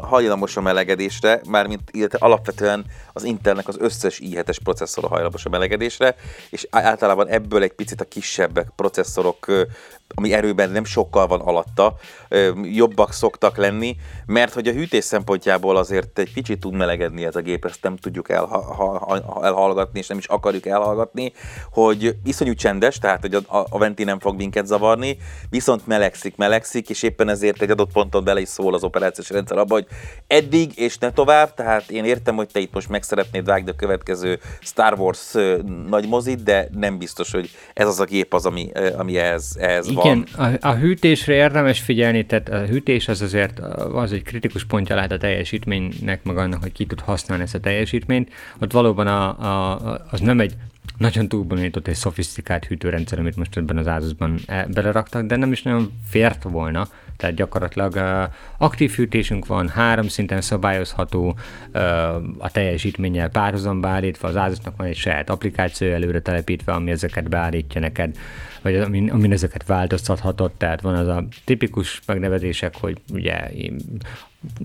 hajlamos 0.01 0.57
a 0.57 0.61
melegedésre, 0.61 1.41
mármint 1.49 1.81
illetve 1.91 2.17
alapvetően 2.21 2.85
az 3.13 3.23
Intelnek 3.23 3.67
az 3.67 3.77
összes 3.79 4.21
i7-es 4.23 4.57
processzor 4.63 5.03
hajlamos 5.03 5.45
a 5.45 5.49
melegedésre, 5.49 6.15
és 6.49 6.67
általában 6.69 7.27
ebből 7.27 7.63
egy 7.63 7.73
picit 7.73 8.01
a 8.01 8.05
kisebbek 8.05 8.71
processzorok 8.75 9.47
ami 10.15 10.33
erőben 10.33 10.69
nem 10.69 10.83
sokkal 10.83 11.27
van 11.27 11.39
alatta, 11.39 11.95
jobbak 12.63 13.13
szoktak 13.13 13.57
lenni, 13.57 13.95
mert 14.25 14.53
hogy 14.53 14.67
a 14.67 14.71
hűtés 14.71 15.03
szempontjából 15.03 15.77
azért 15.77 16.19
egy 16.19 16.33
kicsit 16.33 16.59
tud 16.59 16.73
melegedni 16.73 17.25
ez 17.25 17.35
a 17.35 17.41
gép, 17.41 17.65
ezt 17.65 17.83
nem 17.83 17.97
tudjuk 17.97 18.29
elha- 18.29 19.43
elhallgatni, 19.43 19.99
és 19.99 20.07
nem 20.07 20.17
is 20.17 20.25
akarjuk 20.25 20.65
elhallgatni, 20.65 21.33
hogy 21.71 22.15
iszonyú 22.23 22.53
csendes, 22.53 22.97
tehát 22.97 23.21
hogy 23.21 23.35
a, 23.35 23.45
a 23.69 23.77
venti 23.77 24.03
nem 24.03 24.19
fog 24.19 24.35
minket 24.35 24.65
zavarni, 24.65 25.17
viszont 25.49 25.87
melegszik, 25.87 26.35
melegszik, 26.35 26.89
és 26.89 27.03
éppen 27.03 27.29
ezért 27.29 27.61
egy 27.61 27.71
adott 27.71 27.91
ponton 28.01 28.23
bele 28.23 28.39
is 28.39 28.47
szól 28.47 28.73
az 28.73 28.83
operációs 28.83 29.29
rendszer 29.29 29.57
abba, 29.57 29.73
hogy 29.73 29.85
eddig 30.27 30.71
és 30.75 30.97
ne 30.97 31.11
tovább, 31.11 31.53
tehát 31.53 31.89
én 31.89 32.05
értem, 32.05 32.35
hogy 32.35 32.47
te 32.47 32.59
itt 32.59 32.73
most 32.73 32.89
meg 32.89 33.03
szeretnéd 33.03 33.45
vágni 33.45 33.69
a 33.69 33.75
következő 33.75 34.39
Star 34.59 34.99
Wars 34.99 35.31
nagy 35.89 36.07
mozit, 36.07 36.43
de 36.43 36.67
nem 36.73 36.97
biztos, 36.97 37.31
hogy 37.31 37.49
ez 37.73 37.87
az 37.87 37.99
a 37.99 38.05
gép 38.05 38.33
az, 38.33 38.45
ami, 38.45 38.71
ami 38.97 39.17
ehhez, 39.17 39.55
ehhez 39.59 39.87
igen, 39.87 40.27
a, 40.37 40.67
a 40.67 40.75
hűtésre 40.75 41.33
érdemes 41.33 41.79
figyelni, 41.79 42.25
tehát 42.25 42.49
a 42.49 42.65
hűtés 42.65 43.07
az 43.07 43.21
azért 43.21 43.59
az 43.93 44.11
egy 44.11 44.23
kritikus 44.23 44.65
pontja 44.65 44.95
lehet 44.95 45.11
a 45.11 45.17
teljesítménynek, 45.17 46.23
meg 46.23 46.37
annak, 46.37 46.61
hogy 46.61 46.71
ki 46.71 46.85
tud 46.85 46.99
használni 46.99 47.43
ezt 47.43 47.55
a 47.55 47.59
teljesítményt. 47.59 48.29
Ott 48.61 48.71
valóban 48.71 49.07
a, 49.07 49.39
a, 49.39 49.79
az 50.11 50.19
nem 50.19 50.39
egy 50.39 50.53
nagyon 51.01 51.27
túlbonyolított 51.27 51.87
és 51.87 51.97
szofisztikált 51.97 52.65
hűtőrendszer, 52.65 53.19
amit 53.19 53.35
most 53.35 53.57
ebben 53.57 53.77
az 53.77 53.87
Asusban 53.87 54.39
e, 54.45 54.65
beleraktak, 54.73 55.25
de 55.25 55.35
nem 55.35 55.51
is 55.51 55.61
nagyon 55.61 55.91
fért 56.09 56.43
volna, 56.43 56.87
tehát 57.21 57.35
gyakorlatilag 57.35 57.93
uh, 57.95 58.33
aktív 58.57 58.91
hűtésünk 58.91 59.45
van, 59.45 59.69
három 59.69 60.07
szinten 60.07 60.41
szabályozható, 60.41 61.37
uh, 61.73 62.15
a 62.37 62.51
teljesítménnyel 62.51 63.29
párhuzamba 63.29 63.87
állítva, 63.87 64.27
az 64.27 64.35
Asusnak 64.35 64.77
van 64.77 64.87
egy 64.87 64.95
saját 64.95 65.29
applikáció 65.29 65.91
előre 65.91 66.21
telepítve, 66.21 66.73
ami 66.73 66.91
ezeket 66.91 67.29
beállítja 67.29 67.81
neked, 67.81 68.17
vagy 68.61 68.75
amin, 68.75 69.09
amin 69.09 69.31
ezeket 69.31 69.65
változtathatod, 69.65 70.51
tehát 70.51 70.81
van 70.81 70.95
az 70.95 71.07
a 71.07 71.27
tipikus 71.45 72.01
megnevezések, 72.05 72.75
hogy 72.77 72.97
ugye 73.13 73.49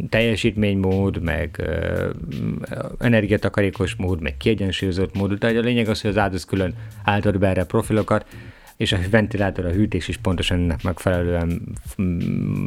teljesítménymód, 0.08 1.22
meg 1.22 1.56
uh, 1.58 2.14
energiatakarékos 2.98 3.94
mód, 3.94 4.20
meg 4.20 4.36
kiegyensúlyozott 4.36 5.14
mód, 5.14 5.32
de 5.32 5.46
a 5.46 5.60
lényeg 5.60 5.88
az, 5.88 6.00
hogy 6.00 6.10
az 6.10 6.18
áldozat 6.18 6.48
külön 6.48 6.74
álltad 7.04 7.38
be 7.38 7.48
erre 7.48 7.64
profilokat, 7.64 8.26
és 8.76 8.92
a 8.92 8.98
ventilátor, 9.10 9.64
a 9.64 9.70
hűtés 9.70 10.08
is 10.08 10.16
pontosan 10.16 10.58
ennek 10.58 10.82
megfelelően 10.82 11.62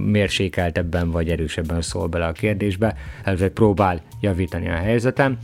mérsékeltebben 0.06 1.12
vagy 1.12 1.30
erősebben 1.30 1.82
szól 1.82 2.08
bele 2.08 2.26
a 2.26 2.32
kérdésbe, 2.32 2.96
ezért 3.24 3.54
próbál 3.54 4.02
javítani 4.22 4.70
a 4.70 4.76
helyzetem. 4.76 5.38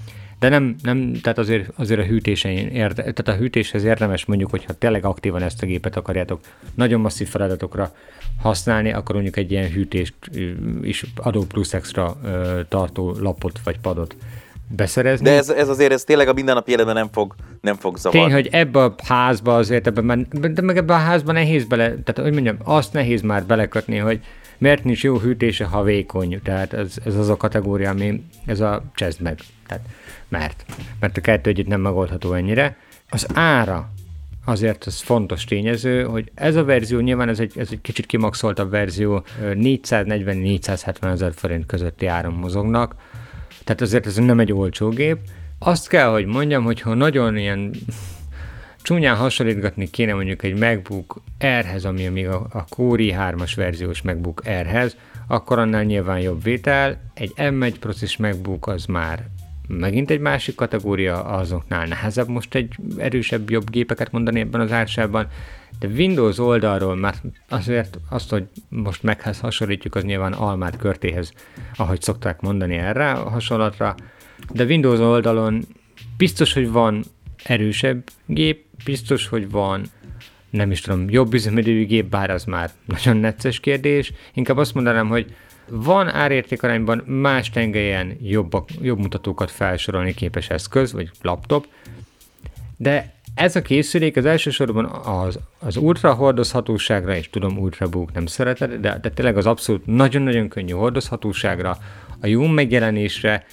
De 0.46 0.52
nem, 0.52 0.76
nem 0.82 1.14
tehát 1.22 1.38
azért, 1.38 1.70
azért 1.76 2.00
a, 2.00 2.04
hűtésen 2.04 2.52
érde, 2.52 3.02
tehát 3.02 3.28
a 3.28 3.36
hűtéshez 3.36 3.84
érdemes 3.84 4.26
mondjuk, 4.26 4.50
hogyha 4.50 4.74
tényleg 4.74 5.06
aktívan 5.06 5.42
ezt 5.42 5.64
a 5.64 5.66
gépet 5.66 5.96
akarjátok 5.96 6.40
nagyon 6.76 7.02
masszív 7.02 7.28
feladatokra 7.28 7.92
használni, 8.42 8.94
akkor 8.94 9.16
mondjuk 9.16 9.38
egy 9.38 9.52
ilyen 9.52 9.72
hűtést 9.72 10.14
is 10.82 11.06
adó 11.16 11.44
plusz 11.44 11.74
extra 11.74 12.18
tartó 12.70 13.16
lapot 13.20 13.60
vagy 13.64 13.80
padot 13.80 14.16
beszerezni. 14.68 15.26
De 15.26 15.36
ez, 15.36 15.50
ez 15.50 15.70
azért 15.70 15.92
ez 15.92 16.04
tényleg 16.04 16.28
a 16.28 16.34
mindennapi 16.34 16.72
életben 16.72 16.96
nem 16.96 17.10
fog, 17.12 17.36
nem 17.62 17.76
fog 17.76 17.98
zavarni. 17.98 18.26
Tény, 18.26 18.34
hogy 18.34 18.50
ebbe 18.52 18.84
a 18.84 18.96
házba 19.08 19.56
azért, 19.56 19.88
ebben, 19.88 20.28
de 20.54 20.62
meg 20.62 20.78
ebbe 20.78 20.94
a 20.94 20.98
házba 20.98 21.32
nehéz 21.32 21.66
bele, 21.66 21.88
tehát 21.88 22.18
hogy 22.18 22.34
mondjam, 22.34 22.58
azt 22.64 22.94
nehéz 22.94 23.22
már 23.22 23.46
belekötni, 23.46 23.98
hogy 23.98 24.20
miért 24.58 24.84
nincs 24.84 25.04
jó 25.04 25.18
hűtése, 25.18 25.66
ha 25.66 25.84
vékony. 25.84 26.40
Tehát 26.44 26.74
ez, 26.74 26.96
ez 27.06 27.16
az 27.16 27.30
a 27.30 27.38
kategória, 27.38 27.90
ami 27.90 28.24
ez 28.46 28.60
a 28.60 28.84
csezd 28.96 29.22
meg. 29.22 29.40
Tehát 29.68 29.86
mert, 30.28 30.66
mert 31.00 31.18
a 31.18 31.22
kettő 31.22 31.50
együtt 31.50 31.68
nem 31.68 31.82
megoldható 31.82 32.34
ennyire. 32.34 32.78
Az 33.10 33.28
ára 33.34 33.90
azért 34.46 34.88
ez 34.88 35.02
fontos 35.02 35.44
tényező, 35.44 36.04
hogy 36.04 36.32
ez 36.36 36.56
a 36.56 36.64
verzió, 36.64 37.00
nyilván 37.00 37.30
ez 37.30 37.40
egy, 37.40 37.58
ez 37.58 37.68
egy 37.72 37.82
kicsit 37.82 38.06
kimaxoltabb 38.06 38.70
verzió, 38.70 39.24
440-470 39.42 41.12
ezer 41.12 41.34
forint 41.34 41.66
közötti 41.66 42.06
áron 42.06 42.34
mozognak, 42.34 42.96
tehát 43.64 43.82
azért 43.82 44.06
ez 44.06 44.16
nem 44.16 44.40
egy 44.40 44.52
olcsó 44.52 44.90
gép. 44.90 45.18
Azt 45.60 45.88
kell, 45.88 46.10
hogy 46.10 46.26
mondjam, 46.26 46.64
hogy 46.64 46.82
ha 46.82 46.94
nagyon 46.94 47.38
ilyen 47.38 47.72
csúnyán 48.82 49.16
hasonlítgatni 49.16 49.90
kéne 49.90 50.14
mondjuk 50.14 50.44
egy 50.44 50.58
MacBook 50.58 51.22
Airhez, 51.40 51.86
ami 51.86 52.08
még 52.08 52.28
a, 52.28 52.48
a 52.52 52.66
Core 52.70 53.04
i3-as 53.04 53.52
verziós 53.56 54.02
MacBook 54.02 54.42
Airhez, 54.46 54.98
akkor 55.28 55.60
annál 55.60 55.84
nyilván 55.84 56.20
jobb 56.20 56.44
vétel. 56.44 57.02
Egy 57.14 57.34
M1 57.36 57.74
procis 57.80 58.18
MacBook 58.18 58.68
az 58.68 58.86
már 58.86 59.28
megint 59.68 60.10
egy 60.10 60.20
másik 60.20 60.56
kategória, 60.56 61.24
azoknál 61.24 61.86
nehezebb 61.86 62.28
most 62.28 62.56
egy 62.56 62.76
erősebb, 62.98 63.50
jobb 63.50 63.70
gépeket 63.70 64.12
mondani 64.12 64.40
ebben 64.40 64.62
az 64.62 64.72
ársában, 64.72 65.28
de 65.80 65.88
Windows 65.88 66.38
oldalról 66.38 66.96
már 66.96 67.16
azért 67.50 67.98
azt, 68.10 68.30
hogy 68.30 68.44
most 68.70 69.04
meghez 69.04 69.40
hasonlítjuk, 69.40 69.96
az 69.96 70.04
nyilván 70.04 70.34
almát 70.34 70.78
körtéhez, 70.78 71.32
ahogy 71.76 72.02
szokták 72.02 72.42
mondani 72.42 72.76
erre 72.76 73.12
a 73.12 73.30
hasonlatra, 73.30 73.96
de 74.54 74.64
Windows 74.64 75.00
oldalon 75.00 75.66
biztos, 76.18 76.54
hogy 76.54 76.72
van 76.72 77.04
erősebb 77.44 78.04
gép, 78.26 78.66
biztos, 78.86 79.28
hogy 79.28 79.50
van 79.50 79.84
nem 80.50 80.72
is 80.72 80.82
tudom, 80.82 81.10
jobb 81.10 81.34
üzemidőjű 81.34 81.86
gép, 81.86 82.10
bár 82.10 82.30
az 82.30 82.44
már 82.44 82.72
nagyon 82.86 83.18
necces 83.18 83.60
kérdés. 83.60 84.12
Inkább 84.34 84.58
azt 84.58 84.74
mondanám, 84.74 85.08
hogy 85.08 85.36
van 85.70 86.10
árértékarányban 86.10 86.98
más 86.98 87.50
tengelyen 87.50 88.18
jobb, 88.22 88.66
jobb 88.82 89.00
mutatókat 89.00 89.52
felsorolni 89.52 90.14
képes 90.14 90.50
eszköz, 90.50 90.94
vagy 90.94 91.10
laptop, 91.22 91.68
de 92.78 93.14
ez 93.36 93.56
a 93.56 93.62
készülék 93.62 94.18
az 94.18 94.26
elsősorban 94.26 94.86
az, 94.86 95.40
az 95.60 95.78
ultra 95.78 96.14
hordozhatóságra, 96.14 97.16
és 97.16 97.30
tudom, 97.30 97.58
ultrabook 97.58 98.14
nem 98.14 98.26
szereted, 98.26 98.74
de, 98.74 99.00
de 99.02 99.10
tényleg 99.10 99.38
az 99.38 99.46
abszolút 99.46 99.86
nagyon-nagyon 99.86 100.48
könnyű 100.48 100.74
hordozhatóságra, 100.74 101.78
a 102.22 102.28
jó 102.28 102.48
megjelenésre, 102.48 103.46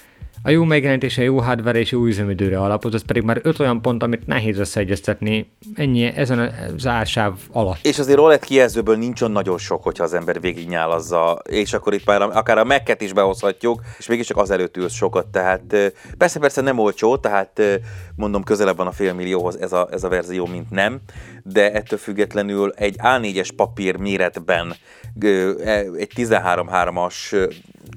a 0.45 0.49
jó 0.49 0.63
megjelenítése, 0.63 1.23
jó 1.23 1.39
hardware 1.39 1.79
és 1.79 1.91
jó 1.91 2.05
üzemidőre 2.05 2.59
alapoz, 2.59 2.93
az 2.93 3.03
pedig 3.05 3.23
már 3.23 3.39
öt 3.43 3.59
olyan 3.59 3.81
pont, 3.81 4.03
amit 4.03 4.27
nehéz 4.27 4.57
összeegyeztetni 4.57 5.51
ennyi 5.75 6.05
ezen 6.05 6.53
az 6.75 6.87
ársáv 6.87 7.33
alatt. 7.51 7.85
És 7.85 7.99
azért 7.99 8.19
OLED 8.19 8.43
kijelzőből 8.43 8.97
nincs 8.97 9.21
olyan 9.21 9.33
nagyon 9.33 9.57
sok, 9.57 9.83
hogyha 9.83 10.03
az 10.03 10.13
ember 10.13 10.41
végignyálazza, 10.41 11.41
és 11.49 11.73
akkor 11.73 11.93
itt 11.93 12.05
már 12.05 12.21
akár 12.21 12.57
a 12.57 12.63
Mac-et 12.63 13.01
is 13.01 13.13
behozhatjuk, 13.13 13.81
és 13.97 14.07
mégiscsak 14.07 14.37
az 14.37 14.51
előtt 14.51 14.77
ülsz 14.77 14.93
sokat, 14.93 15.27
tehát 15.27 15.93
persze, 16.17 16.39
persze 16.39 16.61
nem 16.61 16.79
olcsó, 16.79 17.17
tehát 17.17 17.61
mondom 18.15 18.43
közelebb 18.43 18.77
van 18.77 18.87
a 18.87 18.91
fél 18.91 19.13
millióhoz 19.13 19.59
ez 19.59 19.73
a, 19.73 19.87
ez 19.91 20.03
a 20.03 20.09
verzió, 20.09 20.45
mint 20.45 20.69
nem, 20.69 20.99
de 21.43 21.71
ettől 21.71 21.99
függetlenül 21.99 22.73
egy 22.75 22.95
A4-es 22.97 23.49
papír 23.55 23.95
méretben 23.95 24.75
egy 25.97 26.11
13.3-as 26.15 27.49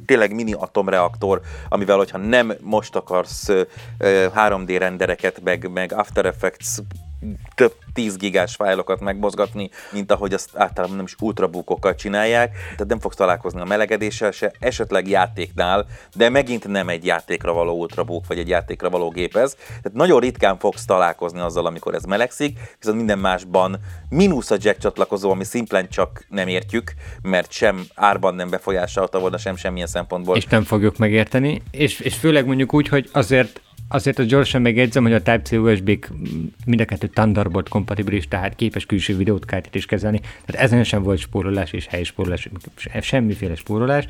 tényleg 0.07 0.35
mini 0.35 0.52
atomreaktor, 0.52 1.40
amivel, 1.68 1.96
hogyha 1.96 2.18
nem 2.18 2.52
most 2.61 2.96
akarsz 2.96 3.48
3D 3.98 4.76
rendereket, 4.79 5.40
meg, 5.42 5.70
meg 5.72 5.92
After 5.92 6.26
Effects 6.26 6.79
több 7.54 7.74
10 7.92 8.16
gigás 8.16 8.54
fájlokat 8.54 9.00
megmozgatni, 9.00 9.70
mint 9.92 10.12
ahogy 10.12 10.32
azt 10.32 10.50
általában 10.54 10.96
nem 10.96 11.04
is 11.04 11.14
ultrabookokkal 11.20 11.94
csinálják, 11.94 12.50
tehát 12.50 12.86
nem 12.86 13.00
fogsz 13.00 13.16
találkozni 13.16 13.60
a 13.60 13.64
melegedéssel 13.64 14.30
se, 14.30 14.52
esetleg 14.58 15.08
játéknál, 15.08 15.86
de 16.14 16.28
megint 16.28 16.68
nem 16.68 16.88
egy 16.88 17.04
játékra 17.04 17.52
való 17.52 17.78
ultrabook, 17.78 18.26
vagy 18.26 18.38
egy 18.38 18.48
játékra 18.48 18.90
való 18.90 19.08
gép 19.08 19.36
ez. 19.36 19.54
Tehát 19.54 19.92
nagyon 19.92 20.20
ritkán 20.20 20.58
fogsz 20.58 20.84
találkozni 20.84 21.40
azzal, 21.40 21.66
amikor 21.66 21.94
ez 21.94 22.04
melegszik, 22.04 22.58
viszont 22.78 22.96
minden 22.96 23.18
másban 23.18 23.80
mínusz 24.08 24.50
a 24.50 24.56
jack 24.58 24.78
csatlakozó, 24.78 25.30
ami 25.30 25.44
szimplán 25.44 25.88
csak 25.88 26.26
nem 26.28 26.48
értjük, 26.48 26.92
mert 27.22 27.50
sem 27.50 27.84
árban 27.94 28.34
nem 28.34 28.50
befolyásolta 28.50 29.18
volna, 29.18 29.38
sem 29.38 29.56
semmilyen 29.56 29.86
szempontból. 29.86 30.36
És 30.36 30.44
nem 30.44 30.64
fogjuk 30.64 30.96
megérteni, 30.96 31.62
és, 31.70 32.00
és 32.00 32.14
főleg 32.14 32.46
mondjuk 32.46 32.74
úgy, 32.74 32.88
hogy 32.88 33.08
azért 33.12 33.60
Azért 33.88 34.18
az 34.18 34.27
gyorsan 34.27 34.62
megjegyzem, 34.62 35.03
hogy 35.03 35.12
a 35.12 35.22
Type-C 35.22 35.53
USB-k 35.53 36.09
mind 36.64 36.81
a 36.81 36.85
kettő 36.85 37.07
Thunderbolt 37.07 37.68
kompatibilis, 37.68 38.29
tehát 38.29 38.55
képes 38.55 38.87
külső 38.87 39.16
videótkártyát 39.16 39.75
is 39.75 39.87
kezelni. 39.87 40.20
Tehát 40.44 40.64
ezen 40.64 40.85
sem 40.85 41.03
volt 41.03 41.18
spórolás 41.18 41.72
és 41.72 41.87
helyspórolás, 41.87 42.49
semmiféle 43.01 43.55
spórolás. 43.55 44.09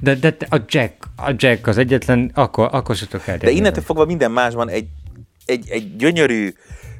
De, 0.00 0.14
de 0.14 0.36
a 0.50 0.56
jack, 0.68 0.92
a 1.16 1.32
jack 1.36 1.66
az 1.66 1.78
egyetlen, 1.78 2.30
akkor, 2.34 2.68
akkor 2.72 2.96
se 2.96 3.06
tudok 3.06 3.36
De 3.36 3.50
innentől 3.50 3.82
fogva 3.82 4.04
minden 4.04 4.30
másban 4.30 4.68
egy, 4.68 4.86
egy, 5.44 5.68
egy 5.70 5.96
gyönyörű, 5.96 6.52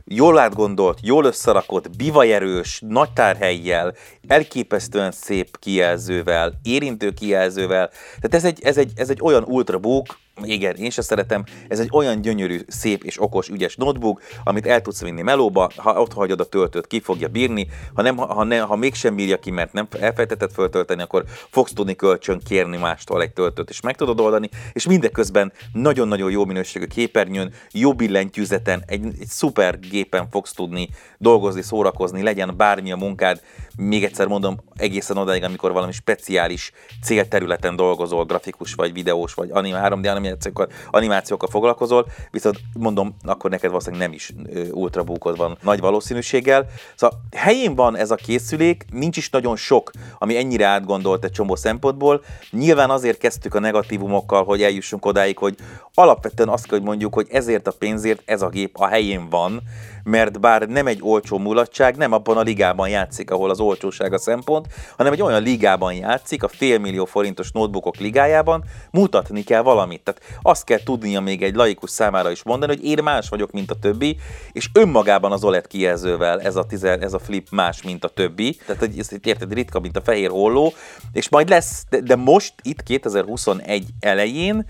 jól 0.05 0.39
átgondolt, 0.39 0.99
jól 1.03 1.25
összerakott, 1.25 1.97
bivajerős, 1.97 2.83
nagy 2.89 3.11
tárhelyjel, 3.11 3.95
elképesztően 4.27 5.12
szép 5.12 5.59
kijelzővel, 5.59 6.53
érintő 6.62 7.11
kijelzővel. 7.11 7.91
Tehát 8.21 8.35
ez 8.35 8.45
egy, 8.45 8.59
ez 8.62 8.77
egy, 8.77 8.93
ez 8.95 9.11
egy 9.11 9.19
olyan 9.23 9.43
ultrabook, 9.43 10.19
igen, 10.42 10.77
én 10.77 10.90
se 10.90 11.03
szeretem, 11.03 11.44
ez 11.68 11.81
egy 11.81 11.88
olyan 11.92 12.20
gyönyörű, 12.20 12.61
szép 12.66 13.05
és 13.05 13.22
okos, 13.22 13.49
ügyes 13.49 13.77
notebook, 13.77 14.22
amit 14.44 14.66
el 14.66 14.81
tudsz 14.81 15.03
vinni 15.03 15.22
melóba, 15.22 15.70
ha 15.77 16.01
ott 16.01 16.12
hagyod 16.12 16.40
a 16.40 16.44
töltőt, 16.44 16.87
ki 16.87 17.01
fogja 17.01 17.29
bírni, 17.29 17.68
ha, 17.94 18.03
nem, 18.03 18.16
ha, 18.16 18.44
ne, 18.44 18.59
ha 18.59 18.77
mégsem 18.77 19.14
bírja 19.14 19.38
ki, 19.38 19.51
mert 19.51 19.72
nem 19.72 19.88
elfelejtetted 20.01 20.51
föltölteni, 20.53 21.03
akkor 21.03 21.25
fogsz 21.51 21.72
tudni 21.72 21.96
kölcsön 21.96 22.40
kérni 22.44 22.77
mástól 22.77 23.22
egy 23.22 23.33
töltőt, 23.33 23.70
és 23.70 23.81
meg 23.81 23.96
tudod 23.96 24.20
oldani, 24.20 24.49
és 24.72 24.87
mindeközben 24.87 25.53
nagyon-nagyon 25.72 26.31
jó 26.31 26.44
minőségű 26.44 26.87
képernyőn, 26.87 27.53
jó 27.72 27.92
billentyűzeten, 27.92 28.83
egy, 28.87 29.05
egy 29.05 29.27
szuper 29.27 29.79
gépen 29.79 30.29
fogsz 30.31 30.53
tudni 30.53 30.88
dolgozni, 31.18 31.62
szórakozni, 31.62 32.22
legyen 32.22 32.55
bármi 32.57 32.92
a 32.92 32.96
munkád, 32.96 33.40
még 33.77 34.05
egyszer 34.05 34.27
mondom, 34.27 34.57
egészen 34.77 35.16
odáig, 35.16 35.42
amikor 35.42 35.72
valami 35.72 35.92
speciális 35.92 36.72
célterületen 37.03 37.77
dolgozol, 37.77 38.25
grafikus 38.25 38.75
vagy 38.75 38.92
videós, 38.92 39.35
vagy 39.35 39.51
anim, 39.53 39.75
3D 39.77 40.07
animációkkal, 40.27 40.69
animációkkal 40.91 41.49
foglalkozol, 41.49 42.07
viszont 42.31 42.61
mondom, 42.73 43.17
akkor 43.25 43.51
neked 43.51 43.71
valószínűleg 43.71 44.07
nem 44.07 44.15
is 44.15 44.33
ultrabúkod 44.71 45.37
van 45.37 45.59
nagy 45.62 45.81
valószínűséggel. 45.81 46.67
Szóval 46.95 47.21
helyén 47.37 47.75
van 47.75 47.97
ez 47.97 48.11
a 48.11 48.15
készülék, 48.15 48.85
nincs 48.93 49.17
is 49.17 49.31
nagyon 49.31 49.57
sok, 49.57 49.91
ami 50.19 50.37
ennyire 50.37 50.67
átgondolt 50.67 51.25
egy 51.25 51.31
csomó 51.31 51.57
szempontból. 51.57 52.23
Nyilván 52.51 52.91
azért 52.91 53.19
kezdtük 53.19 53.55
a 53.55 53.61
negatívumokkal, 53.61 54.45
hogy 54.45 54.62
eljussunk 54.62 55.07
odáig, 55.07 55.39
hogy 55.39 55.57
alapvetően 55.95 56.49
azt 56.49 56.67
kell, 56.67 56.79
hogy 56.79 56.87
mondjuk, 56.87 57.15
hogy 57.15 57.27
ezért 57.31 57.67
a 57.67 57.73
pénzért 57.79 58.23
ez 58.25 58.43
a 58.43 58.49
gép 58.49 58.77
a 58.79 58.87
helyén 58.87 59.29
van, 59.29 59.62
mert 60.05 60.41
bár 60.41 60.69
nem 60.69 60.87
egy 60.87 60.99
olcsó 61.03 61.39
mulatság, 61.39 61.97
nem 61.97 62.12
abban 62.12 62.37
a 62.37 62.41
ligában 62.41 62.89
játszik, 62.89 63.31
ahol 63.31 63.51
az 63.51 63.61
olcsóság 63.61 64.12
a 64.12 64.19
szempont, 64.19 64.67
hanem 64.97 65.12
egy 65.12 65.23
olyan 65.23 65.43
ligában 65.43 65.95
játszik, 65.95 66.43
a 66.43 66.49
félmillió 66.49 67.05
forintos 67.05 67.53
notebookok 67.53 67.97
ligájában, 67.97 68.65
mutatni 68.91 69.43
kell 69.43 69.62
valamit. 69.62 70.03
Tehát 70.03 70.15
azt 70.42 70.64
kell 70.64 70.83
tudnia 70.83 71.20
még 71.20 71.42
egy 71.42 71.55
laikus 71.55 71.90
számára 71.90 72.31
is 72.31 72.42
mondani, 72.42 72.74
hogy 72.74 72.85
én 72.85 73.02
más 73.02 73.29
vagyok, 73.29 73.50
mint 73.50 73.70
a 73.70 73.74
többi, 73.74 74.16
és 74.52 74.68
önmagában 74.72 75.33
az 75.33 75.44
OLED 75.44 75.66
kijelzővel 75.66 76.40
ez 76.40 76.57
a, 76.57 76.64
tizen, 76.64 77.02
ez 77.02 77.12
a 77.12 77.18
flip 77.18 77.50
más, 77.50 77.83
mint 77.83 78.05
a 78.05 78.09
többi. 78.09 78.59
Tehát 78.66 78.90
ezt 78.98 79.12
érted, 79.12 79.52
ritka, 79.52 79.81
mint 79.81 79.96
a 79.96 80.00
fehér 80.00 80.31
holló, 80.31 80.72
és 81.12 81.29
majd 81.29 81.48
lesz, 81.48 81.85
de, 81.90 82.00
de 82.00 82.16
most 82.16 82.55
itt 82.62 82.83
2021 82.83 83.85
elején 84.00 84.66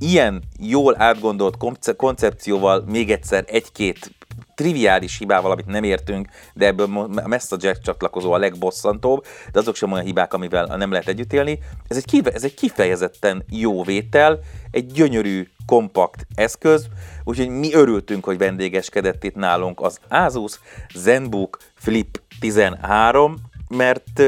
ilyen 0.00 0.42
jól 0.58 1.02
átgondolt 1.02 1.56
koncepcióval 1.96 2.84
még 2.86 3.10
egyszer 3.10 3.44
egy-két 3.46 4.10
triviális 4.54 5.18
hibával, 5.18 5.50
amit 5.50 5.66
nem 5.66 5.84
értünk, 5.84 6.28
de 6.54 6.66
ebből 6.66 7.08
a 7.50 7.56
jack 7.58 7.82
csatlakozó 7.82 8.32
a 8.32 8.38
legbosszantóbb, 8.38 9.24
de 9.52 9.58
azok 9.58 9.74
sem 9.74 9.92
olyan 9.92 10.04
hibák, 10.04 10.34
amivel 10.34 10.76
nem 10.76 10.90
lehet 10.90 11.08
együtt 11.08 11.32
élni. 11.32 11.58
Ez 11.88 11.96
egy, 11.96 12.04
kife- 12.04 12.34
ez 12.34 12.44
egy 12.44 12.54
kifejezetten 12.54 13.44
jó 13.50 13.82
vétel, 13.82 14.38
egy 14.70 14.86
gyönyörű, 14.86 15.48
kompakt 15.66 16.26
eszköz, 16.34 16.86
úgyhogy 17.24 17.48
mi 17.48 17.74
örültünk, 17.74 18.24
hogy 18.24 18.38
vendégeskedett 18.38 19.24
itt 19.24 19.34
nálunk 19.34 19.80
az 19.80 20.00
Asus 20.08 20.60
ZenBook 20.94 21.58
Flip 21.74 22.20
13, 22.40 23.36
mert, 23.68 24.18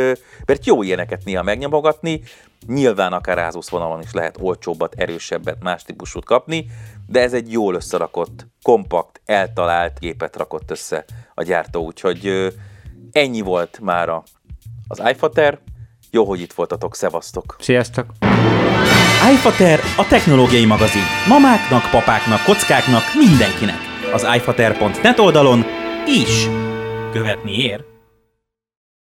mert 0.47 0.67
jó 0.67 0.83
ilyeneket 0.83 1.25
néha 1.25 1.43
megnyomogatni, 1.43 2.23
Nyilván 2.67 3.13
akár 3.13 3.39
Asus 3.39 3.69
vonalon 3.69 4.01
is 4.03 4.13
lehet 4.13 4.39
olcsóbbat, 4.41 4.95
erősebbet, 4.95 5.63
más 5.63 5.83
típusút 5.83 6.25
kapni, 6.25 6.67
de 7.07 7.21
ez 7.21 7.33
egy 7.33 7.53
jól 7.53 7.75
összerakott, 7.75 8.47
kompakt, 8.63 9.21
eltalált 9.25 9.99
gépet 9.99 10.37
rakott 10.37 10.71
össze 10.71 11.05
a 11.35 11.43
gyártó, 11.43 11.85
úgyhogy 11.85 12.53
ennyi 13.13 13.41
volt 13.41 13.79
mára 13.83 14.23
az 14.89 15.03
iFater. 15.11 15.59
Jó, 16.11 16.25
hogy 16.25 16.41
itt 16.41 16.53
voltatok, 16.53 16.95
szevasztok! 16.95 17.57
Sziasztok! 17.59 18.07
iFater 19.33 19.81
a 19.97 20.07
technológiai 20.07 20.65
magazin. 20.65 21.03
Mamáknak, 21.29 21.91
papáknak, 21.91 22.45
kockáknak, 22.45 23.03
mindenkinek. 23.15 23.79
Az 24.13 24.27
iFater.net 24.37 25.19
oldalon 25.19 25.65
is 26.07 26.47
követni 27.13 27.53
ér. 27.53 27.92